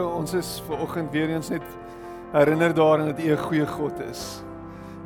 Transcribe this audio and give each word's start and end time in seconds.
Here, 0.00 0.08
ons 0.16 0.32
is 0.32 0.62
ver 0.64 0.78
oggend 0.80 1.10
weer 1.12 1.28
eens 1.28 1.50
net 1.52 1.64
herinner 2.32 2.72
daaraan 2.74 3.10
dat 3.10 3.18
U 3.20 3.32
'n 3.32 3.36
goeie 3.36 3.66
God 3.66 4.00
is. 4.00 4.42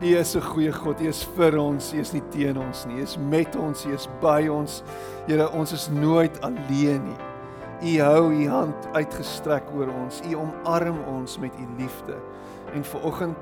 U 0.01 0.07
is 0.07 0.37
'n 0.37 0.41
goeie 0.41 0.73
God. 0.73 1.01
U 1.01 1.07
is 1.07 1.25
vir 1.37 1.59
ons, 1.59 1.93
U 1.93 1.99
is 1.99 2.13
nie 2.13 2.23
teen 2.31 2.59
ons 2.59 2.85
nie. 2.87 2.99
U 2.99 3.03
is 3.03 3.19
met 3.19 3.57
ons, 3.57 3.87
U 3.87 3.93
is 3.93 4.09
by 4.21 4.47
ons. 4.49 4.83
Here, 5.27 5.51
ons 5.51 5.73
is 5.73 5.89
nooit 5.89 6.41
alleen 6.41 7.03
nie. 7.05 7.97
U 7.97 8.01
hou 8.01 8.33
U 8.33 8.49
hand 8.49 8.75
uitgestrek 8.93 9.65
oor 9.75 9.89
ons. 10.05 10.21
U 10.31 10.35
omarm 10.35 10.99
ons 11.09 11.39
met 11.39 11.53
U 11.59 11.67
liefde. 11.83 12.15
En 12.75 12.85
ver 12.85 13.03
oggend 13.03 13.37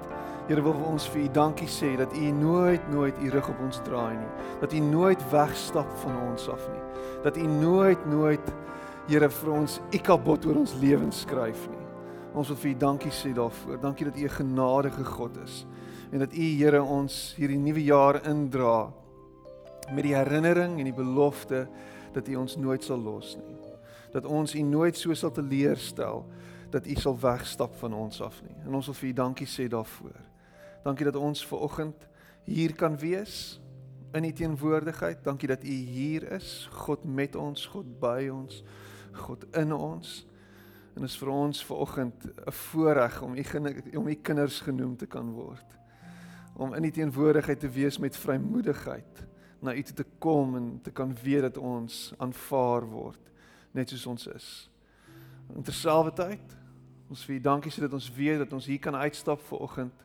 Here 0.49 0.63
wil 0.63 0.75
ons 0.91 1.07
vir 1.09 1.23
U 1.23 1.29
dankie 1.29 1.69
sê 1.69 1.97
dat 1.97 2.17
U 2.17 2.31
nooit 2.31 2.91
nooit 2.91 3.15
U 3.23 3.29
rug 3.31 3.49
op 3.49 3.61
ons 3.63 3.81
draai 3.85 4.17
nie. 4.17 4.33
Dat 4.61 4.73
U 4.73 4.79
nooit 4.79 5.31
wegstap 5.31 5.87
van 6.03 6.17
ons 6.31 6.49
af 6.49 6.69
nie. 6.73 6.83
Dat 7.23 7.37
U 7.37 7.47
nooit 7.47 8.07
nooit 8.07 8.53
Here 9.09 9.27
vir 9.29 9.51
ons 9.51 9.81
ikabot 9.91 10.45
oor 10.47 10.61
ons 10.61 10.77
lewens 10.79 11.25
skryf 11.25 11.67
nie. 11.71 11.87
Ons 12.39 12.53
wil 12.53 12.59
vir 12.63 12.71
U 12.71 12.75
dankie 12.85 13.11
sê 13.13 13.33
daarvoor. 13.35 13.81
Dankie 13.83 14.07
dat 14.07 14.17
U 14.17 14.25
'n 14.25 14.37
genadige 14.39 15.05
God 15.05 15.37
is 15.43 15.67
en 16.13 16.19
dat 16.19 16.33
U 16.33 16.43
Here 16.43 16.83
ons 16.83 17.35
hierdie 17.37 17.59
nuwe 17.59 17.83
jaar 17.83 18.21
indra 18.27 18.93
met 19.93 20.05
die 20.05 20.15
herinnering 20.15 20.79
en 20.79 20.85
die 20.85 20.95
belofte 20.95 21.69
dat 22.13 22.29
U 22.29 22.37
ons 22.37 22.57
nooit 22.57 22.85
sal 22.85 22.99
los 22.99 23.37
nie. 23.37 23.57
Dat 24.13 24.25
ons 24.25 24.55
U 24.55 24.63
nooit 24.63 24.97
so 24.97 25.15
sal 25.15 25.31
teleurstel 25.31 26.25
dat 26.71 26.87
U 26.87 26.95
sal 26.95 27.19
wegstap 27.19 27.75
van 27.75 27.95
ons 27.95 28.21
af 28.21 28.43
nie. 28.43 28.57
En 28.67 28.75
ons 28.75 28.87
wil 28.87 28.95
vir 28.95 29.09
U 29.09 29.13
dankie 29.13 29.47
sê 29.47 29.69
daarvoor. 29.69 30.21
Dankie 30.85 31.05
dat 31.05 31.17
ons 31.17 31.47
ver 31.47 31.59
oggend 31.59 32.09
hier 32.45 32.75
kan 32.75 32.97
wees 32.99 33.61
in 34.13 34.25
U 34.25 34.33
teenwoordigheid. 34.33 35.25
Dankie 35.25 35.49
dat 35.49 35.65
U 35.65 35.69
hier 35.69 36.33
is, 36.33 36.69
God 36.73 37.05
met 37.05 37.37
ons, 37.37 37.67
God 37.67 38.01
by 38.01 38.29
ons. 38.33 38.63
God 39.13 39.45
in 39.57 39.73
ons. 39.73 40.27
En 40.97 41.03
is 41.03 41.17
vir 41.17 41.29
ons 41.29 41.65
vanoggend 41.65 42.25
'n 42.25 42.53
voorreg 42.53 43.23
om 43.23 43.35
u 43.35 43.45
om 43.97 44.09
u 44.09 44.15
kinders 44.15 44.61
genoem 44.61 44.97
te 44.97 45.07
kan 45.07 45.33
word. 45.33 45.79
Om 46.55 46.75
in 46.75 46.85
u 46.85 46.91
teenwoordigheid 46.91 47.61
te 47.61 47.69
wees 47.69 47.99
met 47.99 48.17
vrymoedigheid 48.17 49.27
na 49.61 49.75
u 49.75 49.83
toe 49.83 49.95
te 49.95 50.07
kom 50.19 50.57
en 50.57 50.81
te 50.83 50.91
kan 50.91 51.17
weet 51.23 51.41
dat 51.41 51.57
ons 51.57 52.15
aanvaar 52.19 52.87
word 52.87 53.31
net 53.71 53.89
soos 53.89 54.07
ons 54.07 54.27
is. 54.27 54.71
En 55.55 55.63
terselfdertyd 55.63 56.57
ons 57.09 57.25
vir 57.25 57.35
u 57.35 57.41
dankie 57.41 57.73
sê 57.73 57.81
dat 57.81 57.93
ons 57.93 58.13
weet 58.15 58.39
dat 58.39 58.53
ons 58.53 58.67
hier 58.67 58.79
kan 58.79 58.95
uitstap 58.95 59.41
vanoggend 59.41 60.05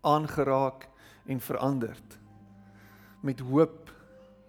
aangeraak 0.00 0.88
en 1.26 1.40
veranderd 1.40 2.18
met 3.20 3.40
hoop 3.40 3.90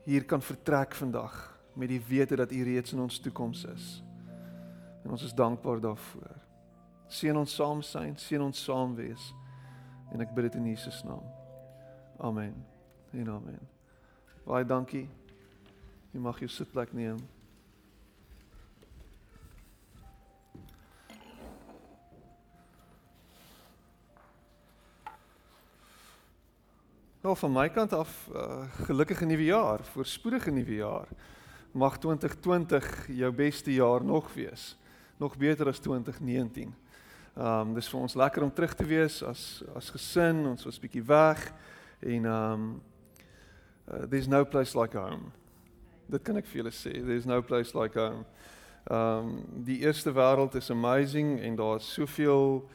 hier 0.03 0.25
kan 0.25 0.41
vertrek 0.41 0.95
vandag 0.95 1.52
met 1.73 1.89
die 1.89 2.01
wete 2.07 2.35
dat 2.35 2.51
U 2.51 2.63
reeds 2.63 2.93
in 2.93 2.99
ons 2.99 3.19
toekoms 3.19 3.65
is. 3.65 4.03
En 5.03 5.11
ons 5.11 5.23
is 5.23 5.33
dankbaar 5.33 5.79
daarvoor. 5.79 6.35
Seën 7.07 7.37
ons 7.37 7.55
saam 7.55 7.81
wees, 7.81 8.27
seën 8.27 8.41
ons 8.41 8.63
saam 8.63 8.95
wees. 8.95 9.33
En 10.13 10.21
ek 10.21 10.33
bid 10.33 10.49
dit 10.49 10.55
in 10.61 10.71
Jesus 10.71 11.03
naam. 11.03 11.25
Amen. 12.17 12.55
En 13.11 13.29
amen. 13.29 13.59
Baie 14.45 14.65
dankie. 14.65 15.07
Jy 16.13 16.21
mag 16.21 16.39
jou 16.39 16.49
sitplek 16.49 16.93
neem. 16.93 17.17
Nou 27.23 27.37
van 27.39 27.53
my 27.55 27.69
kant 27.71 27.93
af 27.95 28.11
uh, 28.35 28.65
gelukkige 28.83 29.25
nuwe 29.25 29.45
jaar, 29.47 29.83
voorspoedige 29.93 30.51
nuwe 30.51 30.75
jaar 30.75 31.07
mag 31.73 31.97
2020 31.97 33.07
jou 33.17 33.31
beste 33.33 33.73
jaar 33.73 34.03
nog 34.05 34.33
wees. 34.33 34.77
Nog 35.17 35.37
beter 35.37 35.67
as 35.67 35.79
2019. 35.79 36.73
Ehm 37.33 37.59
um, 37.59 37.73
dis 37.73 37.87
vir 37.89 37.99
ons 37.99 38.13
lekker 38.13 38.43
om 38.45 38.53
terug 38.53 38.73
te 38.77 38.85
wees 38.85 39.23
as 39.25 39.63
as 39.75 39.89
gesin, 39.89 40.43
ons 40.45 40.65
was 40.67 40.77
bietjie 40.79 41.01
weg 41.03 41.41
en 41.99 42.25
ehm 42.29 42.51
um, 42.51 42.81
uh, 43.89 44.03
there's 44.09 44.27
no 44.27 44.45
place 44.45 44.77
like 44.77 44.97
home. 44.97 45.31
Dit 46.05 46.21
kan 46.21 46.37
ek 46.37 46.45
vir 46.45 46.61
julle 46.61 46.73
sê, 46.75 46.93
there's 46.93 47.25
no 47.25 47.41
place 47.41 47.73
like 47.73 47.97
home. 47.99 48.21
Ehm 48.85 49.33
um, 49.33 49.63
die 49.65 49.79
eerste 49.81 50.13
wêreld 50.13 50.55
is 50.61 50.69
amazing 50.69 51.39
en 51.41 51.55
daar's 51.57 51.89
soveel 51.93 52.69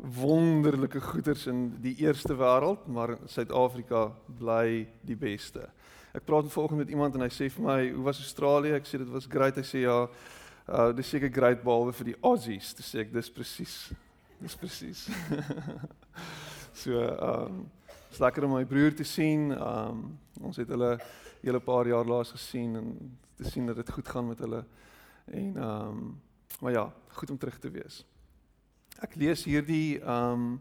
wonderlike 0.00 1.00
goeders 1.00 1.44
in 1.46 1.76
die 1.84 1.96
eerste 2.00 2.32
wêreld, 2.36 2.86
maar 2.88 3.18
Suid-Afrika 3.26 4.14
bly 4.38 4.88
die 5.04 5.16
beste. 5.16 5.68
Ek 6.10 6.24
praat 6.26 6.48
vanoggend 6.50 6.80
met 6.82 6.90
iemand 6.90 7.14
en 7.14 7.22
hy 7.22 7.30
sê 7.30 7.46
vir 7.50 7.64
my, 7.64 7.90
"Hoe 7.92 8.04
was 8.04 8.18
Australië?" 8.18 8.74
Ek 8.74 8.86
sê 8.86 8.98
dit 8.98 9.08
was 9.08 9.26
great. 9.26 9.56
Hy 9.56 9.62
sê 9.62 9.82
ja, 9.82 10.08
uh 10.68 10.92
dis 10.92 11.08
seker 11.08 11.30
great 11.30 11.62
behalwe 11.62 11.92
vir 11.92 12.04
die 12.04 12.16
Aussies. 12.22 12.74
Dis 12.74 12.94
sê 12.94 13.00
ek 13.00 13.12
dis 13.12 13.30
presies. 13.30 13.92
Dis 14.40 14.56
presies. 14.56 15.08
so, 16.82 16.98
ehm 16.98 17.46
um, 17.46 17.70
is 18.10 18.18
lekker 18.18 18.44
om 18.44 18.54
my 18.54 18.64
broer 18.64 18.94
te 18.94 19.04
sien. 19.04 19.52
Ehm 19.52 19.88
um, 19.88 20.18
ons 20.40 20.56
het 20.56 20.68
hulle 20.68 20.98
hele 21.42 21.60
paar 21.60 21.86
jaar 21.86 22.04
laas 22.04 22.30
gesien 22.30 22.76
en 22.76 23.18
te 23.36 23.44
sien 23.44 23.66
dat 23.66 23.76
dit 23.76 23.90
goed 23.90 24.08
gaan 24.08 24.28
met 24.28 24.38
hulle. 24.38 24.64
En 25.26 25.56
ehm 25.56 25.88
um, 25.88 26.20
maar 26.60 26.72
ja, 26.72 26.92
goed 27.08 27.30
om 27.30 27.38
terug 27.38 27.58
te 27.58 27.70
wees. 27.70 28.04
Ek 29.00 29.14
lees 29.14 29.44
hierdie 29.44 30.00
ehm 30.00 30.32
um, 30.32 30.60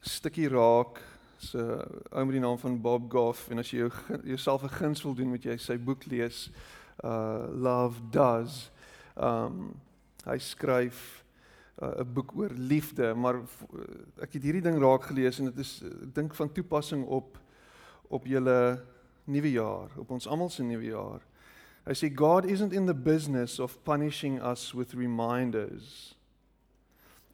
stukkie 0.00 0.48
raak 0.48 1.02
se 1.40 1.58
uh, 1.58 1.80
ou 2.10 2.24
met 2.28 2.36
die 2.36 2.42
naam 2.42 2.58
van 2.58 2.80
Bob 2.80 3.08
Goff 3.12 3.48
en 3.50 3.62
as 3.62 3.70
jy 3.72 3.84
jou, 3.84 3.90
jouself 4.32 4.62
'n 4.62 4.76
guns 4.76 5.02
wil 5.02 5.14
doen 5.14 5.32
moet 5.32 5.44
jy 5.44 5.56
sy 5.56 5.78
boek 5.78 6.04
lees 6.06 6.50
uh 7.04 7.48
Love 7.56 8.00
Does. 8.10 8.70
Um 9.16 9.72
hy 10.24 10.36
skryf 10.38 11.24
uh, 11.82 11.88
'n 11.88 12.00
uh, 12.00 12.12
boek 12.12 12.36
oor 12.36 12.50
liefde, 12.50 13.14
maar 13.14 13.40
uh, 13.40 13.44
ek 14.20 14.36
het 14.36 14.42
hierdie 14.42 14.62
ding 14.62 14.78
raak 14.78 15.08
gelees 15.08 15.38
en 15.38 15.48
dit 15.48 15.58
is 15.58 15.80
uh, 15.82 15.90
dink 16.12 16.34
van 16.34 16.52
toepassing 16.52 17.04
op 17.06 17.38
op 18.10 18.26
julle 18.26 18.82
nuwe 19.24 19.50
jaar, 19.50 19.90
op 19.96 20.10
ons 20.10 20.26
almal 20.26 20.50
se 20.50 20.62
nuwe 20.62 20.90
jaar. 20.90 21.22
Hy 21.86 21.94
sê 21.94 22.10
God 22.14 22.44
isn't 22.44 22.72
in 22.72 22.86
the 22.86 22.94
business 22.94 23.58
of 23.58 23.78
punishing 23.84 24.42
us 24.42 24.74
with 24.74 24.94
reminders. 24.94 26.16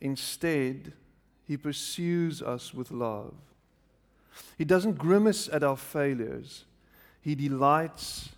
Instead, 0.00 0.92
he 1.48 1.56
pursues 1.56 2.42
us 2.42 2.74
with 2.74 2.90
love. 2.90 3.34
He 4.56 4.64
doesn't 4.64 4.98
grimace 4.98 5.48
at 5.48 5.62
our 5.62 5.76
failures. 5.76 6.64
He 7.20 7.34
delights 7.34 8.28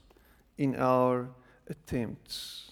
in 0.57 0.77
our 0.77 1.29
attempts. 1.67 2.69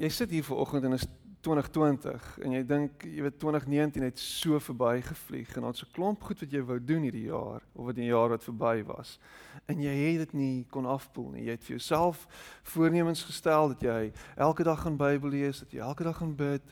Jy 0.00 0.08
sit 0.08 0.30
hier 0.30 0.44
vanoggend 0.44 0.84
en 0.84 0.92
is 0.96 1.04
2020 1.40 2.38
en 2.44 2.52
jy 2.52 2.60
dink 2.68 3.04
jy 3.04 3.22
weet 3.24 3.38
2019 3.40 4.04
het 4.04 4.18
so 4.20 4.58
verbygevlieg 4.60 5.56
en 5.56 5.64
ons 5.70 5.82
'n 5.82 5.92
klomp 5.92 6.22
goed 6.22 6.40
wat 6.40 6.52
jy 6.52 6.60
wou 6.60 6.78
doen 6.78 7.02
hierdie 7.02 7.28
jaar 7.32 7.62
of 7.72 7.86
wat 7.86 7.96
in 7.96 8.04
die 8.04 8.12
jaar 8.12 8.28
wat 8.28 8.44
verby 8.44 8.84
was 8.84 9.18
en 9.66 9.80
jy 9.80 9.94
het 9.94 10.18
dit 10.18 10.32
nie 10.32 10.66
kon 10.70 10.86
afpoel 10.86 11.30
nie. 11.30 11.44
Jy 11.44 11.50
het 11.50 11.64
vir 11.64 11.76
jouself 11.76 12.26
voornemens 12.62 13.22
gestel 13.24 13.68
dat 13.68 13.80
jy 13.80 14.12
elke 14.36 14.64
dag 14.64 14.80
gaan 14.82 14.96
Bybel 14.96 15.30
lees 15.30 15.60
dat 15.60 15.72
jy 15.72 15.80
elke 15.80 16.04
dag 16.04 16.16
gaan 16.16 16.34
bid 16.36 16.62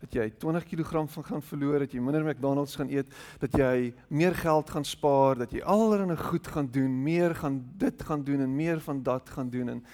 dat 0.00 0.12
jy 0.12 0.30
20 0.30 0.64
kg 0.64 1.08
van 1.08 1.24
gaan 1.24 1.42
verloor 1.42 1.78
dat 1.78 1.92
jy 1.92 2.00
minder 2.00 2.24
McDonald's 2.24 2.76
gaan 2.76 2.90
eet 2.90 3.06
dat 3.40 3.52
jy 3.52 3.94
meer 4.08 4.34
geld 4.34 4.70
gaan 4.70 4.84
spaar 4.84 5.38
dat 5.38 5.52
jy 5.52 5.62
allerlei 5.62 6.16
goed 6.16 6.46
gaan 6.46 6.68
doen 6.70 7.02
meer 7.02 7.34
gaan 7.34 7.62
dit 7.76 8.02
gaan 8.02 8.24
doen 8.24 8.40
en 8.40 8.56
meer 8.56 8.80
van 8.80 9.02
dat 9.02 9.30
gaan 9.30 9.50
doen 9.50 9.68
en 9.68 9.84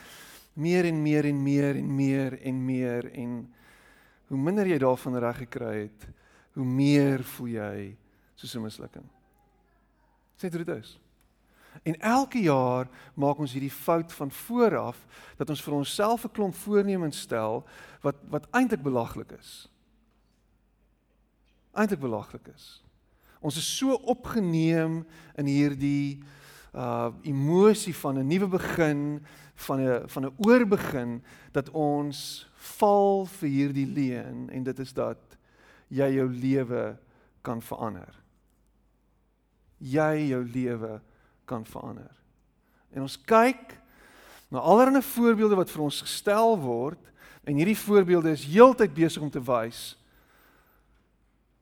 meer 0.55 0.85
en 0.85 1.03
meer 1.03 1.25
en 1.25 1.43
meer 1.43 1.77
en 1.77 1.95
meer 1.95 2.41
en 2.43 2.65
meer 2.65 3.13
en 3.13 3.55
hoe 4.29 4.39
minder 4.39 4.67
jy 4.67 4.79
daarvan 4.79 5.19
reg 5.19 5.37
gekry 5.45 5.75
het, 5.87 6.07
hoe 6.55 6.65
meer 6.65 7.25
voel 7.25 7.49
jy 7.49 7.97
soos 8.35 8.55
'n 8.55 8.63
mislukking. 8.63 9.09
Sê 10.37 10.51
dit 10.51 10.69
is. 10.69 10.99
En 11.83 12.01
elke 12.01 12.39
jaar 12.39 12.89
maak 13.15 13.39
ons 13.39 13.53
hierdie 13.53 13.73
fout 13.73 14.13
van 14.13 14.31
vooraf 14.31 15.07
dat 15.37 15.51
ons 15.51 15.63
vir 15.63 15.75
onsself 15.75 16.25
'n 16.25 16.31
klomp 16.31 16.55
voornemens 16.55 17.21
stel 17.21 17.65
wat 18.01 18.17
wat 18.29 18.47
eintlik 18.51 18.83
belaglik 18.83 19.33
is. 19.33 19.69
Eintlik 21.73 22.01
belaglik 22.01 22.47
is. 22.55 22.85
Ons 23.41 23.57
is 23.57 23.77
so 23.77 23.93
opgeneem 23.93 25.07
in 25.35 25.47
hierdie 25.47 26.23
uh 26.75 27.13
emosie 27.23 27.95
van 27.97 28.19
'n 28.19 28.27
nuwe 28.27 28.49
begin, 28.49 29.25
van 29.55 29.81
'n 29.81 30.09
van 30.09 30.25
'n 30.27 30.35
oorbegin 30.37 31.23
dat 31.53 31.71
ons 31.71 32.49
val 32.55 33.27
vir 33.27 33.49
hierdie 33.49 33.87
leuen 33.87 34.51
en 34.51 34.63
dit 34.63 34.79
is 34.79 34.93
dat 34.93 35.19
jy 35.89 36.09
jou 36.15 36.29
lewe 36.29 36.97
kan 37.43 37.63
verander. 37.63 38.15
Jy 39.79 40.29
jou 40.29 40.45
lewe 40.45 41.01
kan 41.45 41.65
verander. 41.65 42.11
En 42.91 43.03
ons 43.03 43.19
kyk 43.25 43.81
na 44.49 44.59
allerlei 44.59 45.03
voorbeelde 45.03 45.57
wat 45.57 45.71
vir 45.71 45.83
ons 45.83 46.01
gestel 46.01 46.59
word 46.61 47.13
en 47.45 47.57
hierdie 47.57 47.79
voorbeelde 47.79 48.31
is 48.31 48.45
heeltyd 48.45 48.95
besig 48.95 49.23
om 49.23 49.31
te 49.31 49.43
wys 49.43 49.97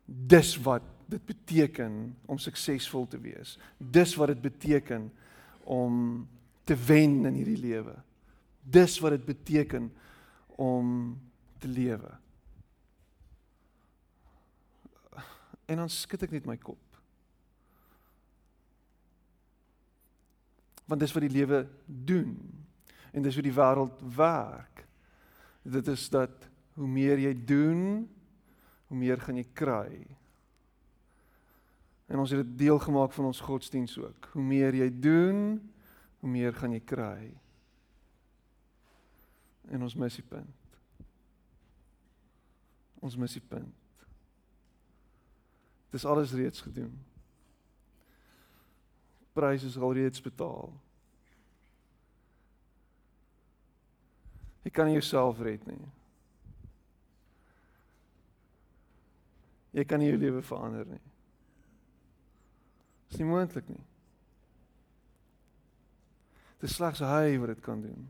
dis 0.07 0.57
wat 0.63 0.83
dit 1.13 1.25
beteken 1.27 2.17
om 2.27 2.41
suksesvol 2.41 3.07
te 3.11 3.21
wees. 3.21 3.57
Dis 3.77 4.15
wat 4.19 4.33
dit 4.33 4.41
beteken 4.43 5.11
om 5.69 6.25
te 6.65 6.77
wen 6.87 7.23
in 7.29 7.37
hierdie 7.37 7.61
lewe. 7.61 7.95
Dis 8.63 8.99
wat 9.03 9.17
dit 9.17 9.25
beteken 9.27 9.91
om 10.57 11.19
te 11.63 11.69
lewe. 11.69 12.11
En 15.71 15.83
dan 15.83 15.91
skud 15.93 16.25
ek 16.27 16.35
net 16.35 16.49
my 16.49 16.57
kop. 16.61 16.81
Want 20.91 21.01
dis 21.01 21.15
wat 21.15 21.25
die 21.25 21.33
lewe 21.33 21.65
doen. 21.87 22.35
En 23.13 23.25
dis 23.25 23.37
hoe 23.39 23.45
die 23.45 23.55
wêreld 23.55 24.03
werk. 24.17 24.83
Dit 25.63 25.89
is 25.93 26.09
dat 26.13 26.49
hoe 26.75 26.89
meer 26.89 27.21
jy 27.21 27.33
doen, 27.47 28.09
hoe 28.91 28.99
meer 28.99 29.21
gaan 29.21 29.39
jy 29.39 29.47
kry. 29.57 30.03
En 32.13 32.21
ons 32.21 32.31
het 32.31 32.43
dit 32.43 32.59
deel 32.67 32.79
gemaak 32.79 33.13
van 33.17 33.25
ons 33.25 33.41
godsdiens 33.41 33.97
ook. 33.99 34.29
Hoe 34.33 34.43
meer 34.45 34.75
jy 34.77 34.91
doen, 35.01 35.39
hoe 36.21 36.31
meer 36.31 36.53
gaan 36.53 36.75
jy 36.77 36.81
kry. 36.85 37.31
En 39.73 39.83
ons 39.83 39.95
mis 39.97 40.19
die 40.21 40.25
punt. 40.29 40.77
Ons 43.01 43.17
mis 43.17 43.33
die 43.33 43.45
punt. 43.49 44.05
Dis 45.93 46.05
alles 46.05 46.35
reeds 46.37 46.61
gedoen. 46.61 46.93
Pryse 49.33 49.67
is 49.67 49.79
al 49.81 49.95
reeds 49.97 50.21
betaal. 50.21 50.69
Jy 54.63 54.71
kan 54.71 54.87
nie 54.87 54.99
jouself 55.01 55.41
red 55.41 55.65
nie. 55.67 55.81
Jy 59.73 59.87
kan 59.89 60.05
nie 60.05 60.13
jou 60.13 60.21
lewe 60.21 60.45
verander 60.45 60.85
nie. 60.93 61.01
Dit 63.13 63.19
is 63.21 63.27
nie 63.27 63.29
moontlik 63.29 63.67
nie. 63.69 63.83
Dit 66.63 66.71
is 66.71 66.77
slegs 66.79 67.03
hy 67.05 67.35
wat 67.43 67.51
dit 67.53 67.59
kan 67.61 67.81
doen. 67.85 68.07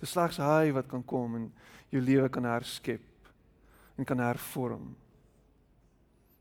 Dit 0.00 0.06
is 0.08 0.14
slegs 0.16 0.40
hy 0.42 0.72
wat 0.74 0.88
kan 0.90 1.04
kom 1.06 1.36
en 1.38 1.44
jou 1.94 2.00
lewe 2.02 2.26
kan 2.34 2.48
herskep 2.48 3.28
en 3.94 4.08
kan 4.08 4.18
hervorm. 4.18 4.96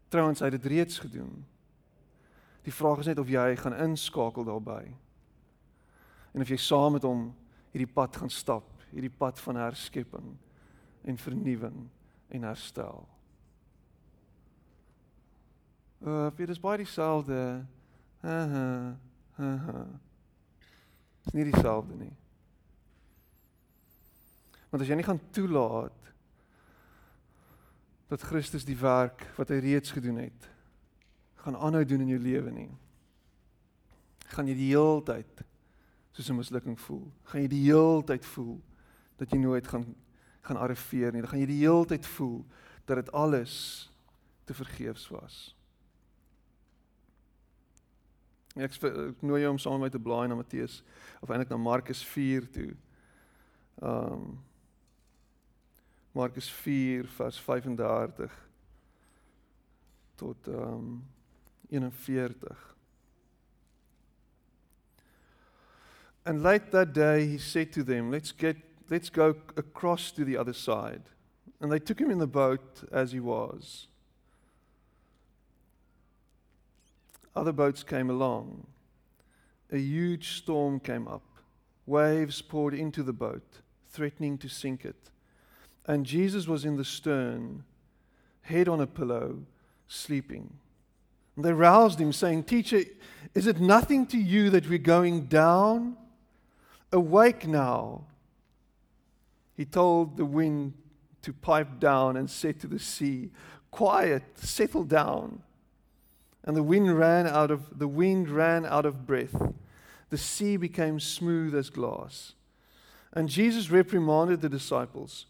Trouwens, 0.10 0.42
hy 0.42 0.50
het 0.50 0.56
dit 0.58 0.66
reeds 0.74 0.98
gedoen. 1.04 1.44
Die 2.66 2.74
vraag 2.74 3.04
is 3.04 3.12
net 3.12 3.22
of 3.22 3.30
jy 3.30 3.46
gaan 3.62 3.78
inskakel 3.86 4.48
daarbey. 4.48 4.90
En 6.34 6.42
of 6.42 6.50
jy 6.50 6.58
saam 6.58 6.98
met 6.98 7.06
hom 7.06 7.28
hierdie 7.70 7.92
pad 8.00 8.18
gaan 8.18 8.34
stap, 8.34 8.66
hierdie 8.90 9.14
pad 9.14 9.38
van 9.46 9.62
herskepping 9.62 10.34
en 11.06 11.22
vernuwing 11.22 11.86
en 12.34 12.50
herstel. 12.50 13.06
Uh, 16.06 16.28
dit 16.36 16.50
is 16.50 16.60
baie 16.60 16.78
dieselfde. 16.78 17.66
Ha 18.22 18.38
ha 18.48 18.68
ha. 19.36 19.56
ha. 19.66 19.86
Dit 21.24 21.32
is 21.32 21.34
nie 21.34 21.48
dieselfde 21.50 21.96
nie. 21.98 22.14
Want 24.70 24.84
as 24.84 24.90
jy 24.90 24.98
nie 25.00 25.08
gaan 25.08 25.22
toelaat 25.32 26.12
dat 28.08 28.24
Christus 28.24 28.66
die 28.68 28.78
werk 28.80 29.26
wat 29.36 29.50
hy 29.52 29.60
reeds 29.64 29.92
gedoen 29.92 30.22
het 30.22 30.48
gaan 31.44 31.58
aanhou 31.60 31.84
doen 31.88 32.04
in 32.04 32.12
jou 32.12 32.20
lewe 32.20 32.52
nie, 32.52 32.70
gaan 34.36 34.48
jy 34.48 34.56
die 34.60 34.72
heeltyd 34.74 35.44
soos 36.12 36.30
'n 36.30 36.36
mislukking 36.36 36.80
voel. 36.80 37.08
Gaan 37.24 37.42
jy 37.42 37.48
die 37.48 37.66
heeltyd 37.72 38.26
voel 38.26 38.60
dat 39.18 39.32
jy 39.32 39.40
nooit 39.40 39.68
gaan 39.68 39.96
gaan 40.48 40.58
arriveer 40.58 41.12
nie. 41.12 41.22
Dan 41.22 41.30
gaan 41.30 41.40
jy 41.40 41.46
die 41.46 41.64
heeltyd 41.66 42.06
voel 42.06 42.46
dat 42.86 42.96
dit 42.96 43.12
alles 43.12 43.92
te 44.46 44.54
vergeefs 44.54 45.08
was. 45.12 45.57
Ek, 48.58 48.74
ek 48.74 49.22
nooi 49.22 49.44
jou 49.44 49.52
om 49.54 49.60
saam 49.62 49.78
met 49.78 49.88
my 49.88 49.94
te 49.94 50.02
blaai 50.02 50.28
na 50.30 50.38
Matteus 50.40 50.82
of 51.22 51.30
eintlik 51.30 51.52
na 51.54 51.60
Markus 51.62 52.04
4 52.06 52.52
toe. 52.54 52.72
Ehm 53.82 54.14
um, 54.14 54.38
Markus 56.18 56.48
4 56.50 57.06
vers 57.14 57.38
35 57.46 58.34
tot 60.18 60.48
ehm 60.50 60.74
um, 60.74 61.04
41. 61.70 62.34
And 66.26 66.42
late 66.42 66.72
that 66.72 66.94
day 66.94 67.26
he 67.26 67.38
said 67.38 67.72
to 67.74 67.84
them, 67.84 68.12
let's 68.12 68.32
get 68.32 68.58
let's 68.90 69.10
go 69.10 69.36
across 69.56 70.12
to 70.12 70.26
the 70.26 70.38
other 70.38 70.54
side. 70.54 71.04
And 71.62 71.72
they 71.72 71.80
took 71.80 72.00
him 72.00 72.12
in 72.12 72.20
the 72.20 72.28
boat 72.28 72.84
as 72.92 73.12
he 73.12 73.20
was. 73.20 73.88
Other 77.38 77.52
boats 77.52 77.84
came 77.84 78.10
along. 78.10 78.66
A 79.72 79.78
huge 79.78 80.38
storm 80.38 80.80
came 80.80 81.08
up. 81.08 81.22
Waves 81.86 82.42
poured 82.42 82.74
into 82.74 83.04
the 83.04 83.14
boat, 83.14 83.60
threatening 83.92 84.40
to 84.40 84.50
sink 84.50 84.84
it. 84.84 85.12
And 85.86 86.04
Jesus 86.04 86.48
was 86.48 86.66
in 86.66 86.78
the 86.78 86.84
stern, 86.84 87.64
head 88.42 88.68
on 88.68 88.82
a 88.82 88.88
pillow, 88.88 89.44
sleeping. 89.88 90.52
And 91.36 91.46
they 91.46 91.54
roused 91.54 92.02
him, 92.02 92.12
saying, 92.12 92.46
Teacher, 92.46 92.82
is 93.36 93.46
it 93.46 93.60
nothing 93.60 94.08
to 94.08 94.18
you 94.18 94.50
that 94.50 94.68
we're 94.68 94.80
going 94.80 95.28
down? 95.28 95.96
Awake 96.92 97.48
now. 97.48 98.06
He 99.56 99.64
told 99.64 100.18
the 100.18 100.26
wind 100.26 100.74
to 101.22 101.34
pipe 101.34 101.80
down 101.80 102.18
and 102.18 102.32
said 102.32 102.60
to 102.62 102.68
the 102.68 102.80
sea, 102.80 103.30
Quiet, 103.70 104.24
settle 104.40 104.84
down. 104.84 105.44
And 106.44 106.56
the 106.56 106.64
wind 106.64 106.98
ran 106.98 107.28
out 107.28 107.52
of 107.52 107.78
the 107.78 107.88
wind 107.88 108.30
ran 108.30 108.66
out 108.66 108.86
of 108.86 109.06
breath. 109.06 109.54
The 110.10 110.18
sea 110.18 110.56
became 110.56 111.00
smooth 111.00 111.54
as 111.54 111.70
glass. 111.70 112.34
And 113.12 113.28
Jesus 113.28 113.70
reprimanded 113.70 114.42
the 114.42 114.50
disciples, 114.50 115.26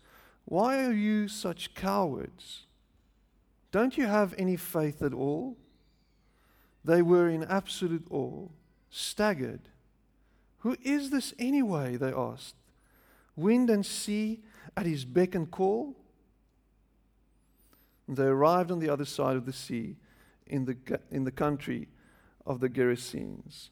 "Why 0.46 0.86
are 0.86 0.94
you 0.94 1.28
such 1.28 1.74
cowards? 1.74 2.66
Don't 3.72 3.98
you 3.98 4.06
have 4.06 4.36
any 4.38 4.56
faith 4.56 5.02
at 5.02 5.14
all?" 5.14 5.58
They 6.84 7.02
were 7.02 7.30
in 7.30 7.44
absolute 7.44 8.06
awe, 8.10 8.50
staggered. 8.90 9.70
Who 10.60 10.78
is 10.82 11.10
this 11.10 11.34
anyway? 11.40 11.98
They 11.98 12.14
asked. 12.14 12.56
Wind 13.36 13.70
and 13.70 13.86
sea 13.86 14.42
at 14.76 14.86
his 14.86 15.06
beck 15.06 15.36
and 15.36 15.50
call? 15.50 15.96
And 18.08 18.18
they 18.18 18.26
arrived 18.26 18.72
on 18.72 18.80
the 18.80 18.90
other 18.90 19.06
side 19.06 19.36
of 19.36 19.46
the 19.46 19.54
sea 19.54 19.98
in 20.50 20.66
the, 20.66 21.00
in 21.12 21.24
the 21.24 21.32
country 21.32 21.88
of 22.46 22.60
the 22.60 22.70
Gerasenes. 22.70 23.72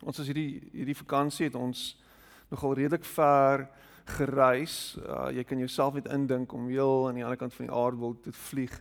Ons 0.00 0.18
is 0.18 0.30
hierdie 0.30 0.62
hierdie 0.72 0.96
vakansie 0.96 1.50
het 1.50 1.56
ons 1.58 1.92
nogal 2.50 2.78
redelik 2.78 3.04
ver 3.04 3.66
gereis. 4.16 4.96
Uh, 5.04 5.28
jy 5.34 5.44
kan 5.44 5.60
jouself 5.60 5.94
net 5.94 6.08
indink 6.10 6.54
om 6.56 6.70
heel 6.72 7.08
aan 7.08 7.18
die 7.20 7.24
ander 7.24 7.38
kant 7.38 7.54
van 7.54 7.68
die 7.68 7.74
aardbol 7.74 8.16
te 8.24 8.32
vlieg. 8.32 8.74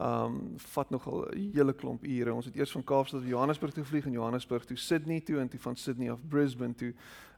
Um 0.00 0.52
vat 0.56 0.90
nogal 0.90 1.28
'n 1.32 1.50
hele 1.54 1.72
klomp 1.72 2.04
ure. 2.04 2.34
Ons 2.34 2.44
het 2.44 2.56
eers 2.56 2.72
van 2.72 2.84
Kaapstad 2.84 3.20
na 3.20 3.28
Johannesburg 3.28 3.72
toe 3.72 3.84
gevlieg 3.84 4.04
en 4.04 4.12
Johannesburg 4.12 4.64
toe 4.64 4.76
Sydney 4.76 5.20
toe 5.20 5.38
en 5.38 5.48
toe 5.48 5.60
van 5.60 5.76
Sydney 5.76 6.10
af 6.10 6.20
Brisbane 6.28 6.74
toe. 6.74 6.94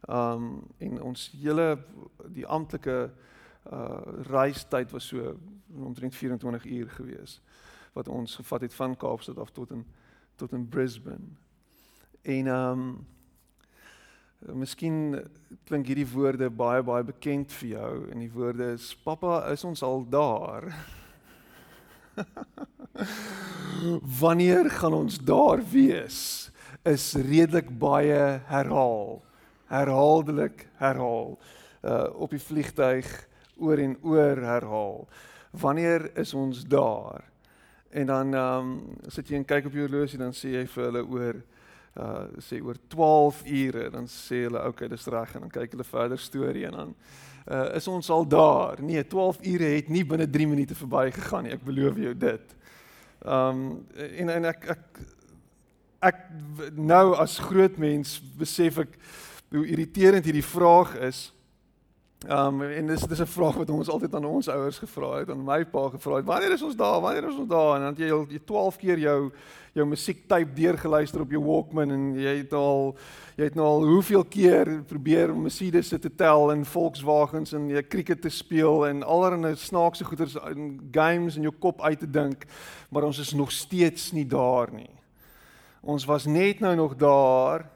Um 0.09 0.63
en 0.79 1.03
ons 1.03 1.31
hele 1.41 1.79
die 2.27 2.47
amptelike 2.47 3.11
uh 3.73 4.01
reistyd 4.31 4.91
was 4.91 5.07
so 5.07 5.39
omtrent 5.75 6.15
24 6.15 6.65
uur 6.65 6.91
gewees 6.91 7.41
wat 7.93 8.09
ons 8.09 8.35
gevat 8.35 8.61
het 8.61 8.75
van 8.75 8.97
Kaapstad 8.97 9.39
af 9.39 9.51
tot 9.51 9.71
in 9.71 9.87
tot 10.37 10.53
in 10.53 10.69
Brisbane. 10.69 11.29
En 12.23 12.47
um 12.47 13.07
Miskien 14.39 15.19
klink 15.65 15.87
hierdie 15.87 16.07
woorde 16.07 16.51
baie 16.51 16.83
baie 16.83 17.05
bekend 17.05 17.53
vir 17.53 17.69
jou 17.69 18.11
en 18.11 18.19
die 18.19 18.31
woorde 18.31 18.73
is 18.73 18.93
pappa 19.03 19.41
is 19.51 19.65
ons 19.65 19.83
al 19.83 20.09
daar. 20.09 20.71
Wanneer 24.23 24.71
gaan 24.71 24.93
ons 24.93 25.19
daar 25.19 25.63
wees? 25.71 26.51
Is 26.83 27.15
redelik 27.15 27.71
baie 27.79 28.41
herhaal. 28.49 29.23
Herhaaldelik 29.69 30.67
herhaal. 30.81 31.39
Uh 31.83 32.07
op 32.15 32.31
die 32.35 32.43
vliegtyg 32.43 33.09
oor 33.59 33.79
en 33.79 33.97
oor 34.03 34.37
herhaal. 34.43 35.09
Wanneer 35.51 36.11
is 36.19 36.35
ons 36.35 36.65
daar? 36.65 37.25
En 37.91 38.07
dan 38.07 38.35
ehm 38.35 38.59
um, 38.59 38.97
sit 39.09 39.29
jy 39.29 39.37
en 39.37 39.45
kyk 39.49 39.67
op 39.67 39.77
jou 39.77 39.87
horlosie 39.87 40.19
dan 40.19 40.35
sê 40.37 40.53
jy 40.59 40.67
vir 40.67 40.85
hulle 40.91 41.05
oor 41.07 41.41
uh 41.99 42.27
sê 42.45 42.61
oor 42.63 42.77
12 42.93 43.43
ure 43.47 43.89
dan 43.91 44.07
sê 44.07 44.45
hulle 44.45 44.61
okay 44.69 44.89
dis 44.89 45.07
reg 45.11 45.35
en 45.35 45.47
dan 45.47 45.55
kyk 45.55 45.73
hulle 45.75 45.87
verder 45.89 46.21
storie 46.21 46.67
en 46.69 46.77
dan 46.77 46.95
uh 47.49 47.75
is 47.79 47.89
ons 47.89 48.11
al 48.11 48.27
daar. 48.29 48.83
Nee, 48.83 49.07
12 49.07 49.39
ure 49.43 49.65
het 49.65 49.89
nie 49.89 50.05
binne 50.05 50.29
3 50.31 50.49
minute 50.49 50.75
verby 50.75 51.09
gegaan 51.11 51.47
nie. 51.47 51.55
Ek 51.57 51.65
beloof 51.65 51.97
jou 51.97 52.15
dit. 52.15 52.57
Um 53.25 53.87
en 53.97 54.35
en 54.37 54.51
ek 54.53 54.69
ek 54.77 55.01
ek 55.99 56.21
nou 56.77 57.17
as 57.17 57.39
groot 57.43 57.79
mens 57.81 58.19
besef 58.39 58.79
ek 58.85 58.95
hoe 59.51 59.65
irriterend 59.67 60.29
hierdie 60.29 60.45
vraag 60.45 60.95
is 61.09 61.29
Ehm 62.27 62.61
um, 62.61 62.63
en 62.63 62.87
dis 62.87 63.03
dis 63.07 63.21
'n 63.21 63.27
vraag 63.27 63.55
wat 63.55 63.71
ons 63.71 63.89
altyd 63.89 64.15
aan 64.15 64.25
ons 64.25 64.49
ouers 64.49 64.79
gevra 64.79 65.19
het, 65.19 65.31
aan 65.31 65.45
my 65.45 65.65
pa 65.65 65.89
gevra 65.89 66.17
het. 66.17 66.25
Wanneer 66.25 66.53
is 66.53 66.63
ons 66.63 66.77
daar? 66.77 67.01
Wanneer 67.01 67.29
is 67.29 67.37
ons 67.37 67.49
daar? 67.49 67.75
En 67.75 67.81
dan 67.81 67.89
het 67.89 67.99
jy 67.99 68.11
al 68.11 68.27
jy 68.29 68.41
12 68.45 68.77
keer 68.77 68.99
jou 68.99 69.31
jou 69.73 69.87
musiektype 69.87 70.53
deurgeluister 70.55 71.21
op 71.21 71.31
jou 71.31 71.45
Walkman 71.45 71.91
en 71.91 72.15
jy 72.19 72.37
het 72.37 72.53
al 72.53 72.97
jy 73.37 73.45
het 73.45 73.55
nou 73.55 73.67
al 73.67 73.85
hoeveel 73.87 74.25
keer 74.25 74.83
probeer 74.87 75.37
Mercedes 75.37 75.89
te 75.89 76.15
tel 76.15 76.53
en 76.53 76.65
Volkswagens 76.65 77.53
en 77.53 77.69
jy 77.69 77.83
cricket 77.87 78.23
te 78.23 78.29
speel 78.29 78.87
en 78.87 79.03
allerlei 79.03 79.55
snaakse 79.57 80.05
goeders 80.05 80.35
in 80.51 80.89
games 80.91 81.37
in 81.37 81.43
jou 81.43 81.55
kop 81.59 81.83
uit 81.83 81.99
te 81.99 82.11
dink, 82.11 82.45
maar 82.91 83.03
ons 83.03 83.19
is 83.19 83.33
nog 83.33 83.53
steeds 83.53 84.13
nie 84.13 84.27
daar 84.27 84.73
nie. 84.73 84.91
Ons 85.81 86.05
was 86.05 86.27
net 86.27 86.61
nou 86.61 86.75
nog 86.77 86.97
daar, 86.97 87.69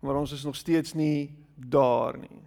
maar 0.00 0.14
ons 0.14 0.32
is 0.32 0.44
nog 0.44 0.56
steeds 0.56 0.94
nie 0.94 1.30
daar 1.56 2.18
nie. 2.18 2.39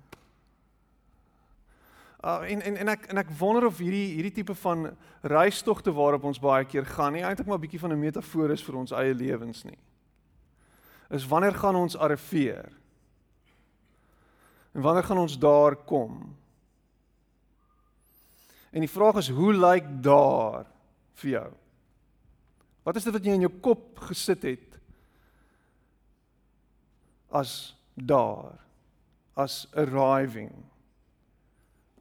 Uh, 2.23 2.39
en 2.47 2.61
en 2.61 2.77
en 2.77 2.87
ek 2.87 3.09
en 3.11 3.19
ek 3.19 3.31
wonder 3.35 3.65
of 3.67 3.81
hierdie 3.83 4.13
hierdie 4.15 4.31
tipe 4.31 4.53
van 4.55 4.85
reistogte 5.27 5.91
waarop 5.91 6.23
ons 6.23 6.39
baie 6.39 6.63
keer 6.63 6.85
gaan 6.87 7.11
nie 7.17 7.23
eintlik 7.27 7.49
maar 7.49 7.57
'n 7.59 7.65
bietjie 7.65 7.81
van 7.83 7.91
'n 7.91 7.99
metafoor 7.99 8.51
is 8.51 8.63
vir 8.63 8.75
ons 8.79 8.91
eie 8.91 9.13
lewens 9.13 9.63
nie. 9.63 9.77
Is 11.09 11.27
wanneer 11.27 11.53
gaan 11.53 11.75
ons 11.75 11.97
arriveer? 11.97 12.71
En 14.71 14.81
wanneer 14.81 15.03
gaan 15.03 15.17
ons 15.17 15.39
daar 15.39 15.75
kom? 15.75 16.35
En 18.71 18.79
die 18.79 18.89
vraag 18.89 19.15
is 19.15 19.29
hoe 19.29 19.53
lyk 19.53 19.85
daar 20.03 20.65
vir 21.13 21.29
jou? 21.29 21.51
Wat 22.83 22.95
is 22.95 23.03
dit 23.03 23.13
wat 23.13 23.25
jy 23.25 23.33
in 23.33 23.45
jou 23.45 23.59
kop 23.59 23.99
gesit 23.99 24.43
het 24.43 24.79
as 27.29 27.75
daar 27.95 28.63
as 29.35 29.67
arriving? 29.75 30.72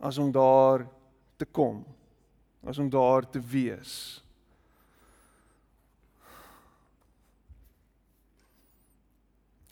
As 0.03 0.19
om 0.19 0.33
daar 0.35 0.83
te 1.39 1.47
kom, 1.47 1.85
as 2.67 2.79
om 2.79 2.91
daar 2.91 3.23
te 3.31 3.41
wees. 3.41 4.19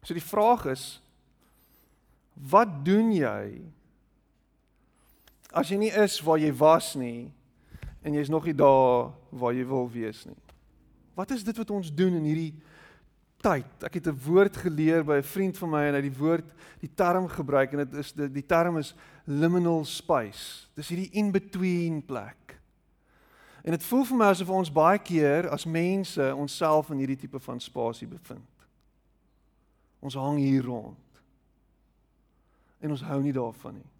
So 0.06 0.14
die 0.14 0.22
vraag 0.22 0.64
is 0.70 0.84
wat 2.50 2.70
doen 2.86 3.10
jy 3.12 3.60
as 5.50 5.70
jy 5.70 5.80
nie 5.82 5.92
is 5.92 6.20
waar 6.22 6.38
jy 6.40 6.52
was 6.56 6.94
nie 6.98 7.28
en 8.06 8.14
jy's 8.14 8.30
nog 8.32 8.46
nie 8.46 8.54
daar 8.56 9.10
waar 9.34 9.54
jy 9.54 9.66
wil 9.66 9.90
wees 9.90 10.22
nie. 10.26 10.38
Wat 11.18 11.34
is 11.34 11.42
dit 11.44 11.58
wat 11.58 11.70
ons 11.74 11.90
doen 11.94 12.16
in 12.22 12.26
hierdie 12.30 12.54
tyd. 13.40 13.84
Ek 13.84 13.94
het 13.94 14.06
'n 14.06 14.20
woord 14.24 14.56
geleer 14.56 15.04
by 15.04 15.16
'n 15.16 15.22
vriend 15.22 15.58
van 15.58 15.70
my 15.70 15.82
en 15.86 15.94
hy 15.94 16.02
het 16.02 16.12
die 16.12 16.20
woord 16.20 16.54
die 16.80 16.94
term 16.94 17.28
gebruik 17.28 17.72
en 17.72 17.78
dit 17.78 17.94
is 17.94 18.12
die, 18.12 18.30
die 18.32 18.46
term 18.46 18.78
is 18.78 18.94
liminal 19.24 19.84
space. 19.84 20.68
Dis 20.74 20.88
hierdie 20.88 21.10
in 21.12 21.30
between 21.30 22.04
plek. 22.04 22.60
En 23.62 23.70
dit 23.70 23.84
voel 23.84 24.04
vir 24.04 24.16
my 24.16 24.24
asof 24.24 24.48
ons 24.48 24.72
baie 24.72 24.98
keer 24.98 25.48
as 25.48 25.64
mense 25.64 26.34
onsself 26.34 26.90
in 26.90 26.98
hierdie 26.98 27.16
tipe 27.16 27.40
van 27.40 27.60
spasie 27.60 28.08
bevind. 28.08 28.66
Ons 30.00 30.14
hang 30.14 30.38
hier 30.38 30.64
rond. 30.64 30.96
En 32.80 32.90
ons 32.90 33.02
hou 33.02 33.22
nie 33.22 33.32
daarvan 33.36 33.74
nie. 33.74 33.90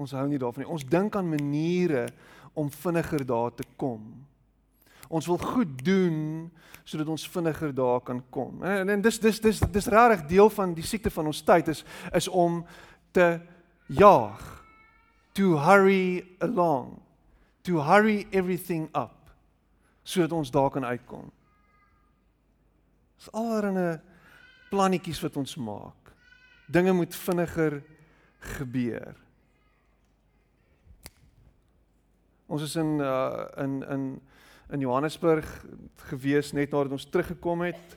Ons 0.00 0.12
hou 0.12 0.26
nie 0.28 0.38
daarvan 0.38 0.64
nie. 0.64 0.72
Ons 0.72 0.84
dink 0.84 1.16
aan 1.16 1.28
maniere 1.28 2.08
om 2.52 2.70
vinniger 2.70 3.24
daar 3.26 3.54
te 3.54 3.64
kom. 3.76 4.26
Ons 5.10 5.26
wil 5.26 5.38
goed 5.42 5.72
doen 5.84 6.50
sodat 6.86 7.08
ons 7.10 7.28
vinniger 7.28 7.74
daar 7.74 8.00
kan 8.00 8.22
kom. 8.30 8.62
En, 8.66 8.88
en 8.88 9.02
dis 9.02 9.18
dis 9.22 9.40
dis 9.42 9.60
dis 9.60 9.90
regtig 9.90 10.24
deel 10.30 10.50
van 10.54 10.74
die 10.74 10.86
siekte 10.86 11.10
van 11.10 11.30
ons 11.30 11.42
tyd 11.46 11.68
is 11.70 11.84
is 12.14 12.28
om 12.28 12.62
te 13.14 13.40
jaag 13.86 14.42
to 15.34 15.58
hurry 15.58 16.22
along 16.38 16.98
to 17.66 17.82
hurry 17.82 18.26
everything 18.30 18.88
up 18.94 19.16
sodat 20.02 20.32
ons 20.32 20.50
daar 20.50 20.70
kan 20.70 20.84
uitkom. 20.84 21.28
Dis 23.18 23.30
allerlei 23.36 23.98
plannetjies 24.70 25.20
wat 25.22 25.36
ons 25.36 25.56
maak. 25.60 26.14
Dinge 26.70 26.94
moet 26.94 27.14
vinniger 27.14 27.80
gebeur. 28.56 29.14
Ons 32.50 32.62
is 32.66 32.76
in 32.80 32.98
uh 33.02 33.46
in 33.62 33.82
in 33.90 34.04
in 34.72 34.80
Johannesburg 34.80 35.46
gewees 36.10 36.52
net 36.52 36.70
nadat 36.70 36.92
ons 36.92 37.08
teruggekom 37.10 37.60
het. 37.68 37.96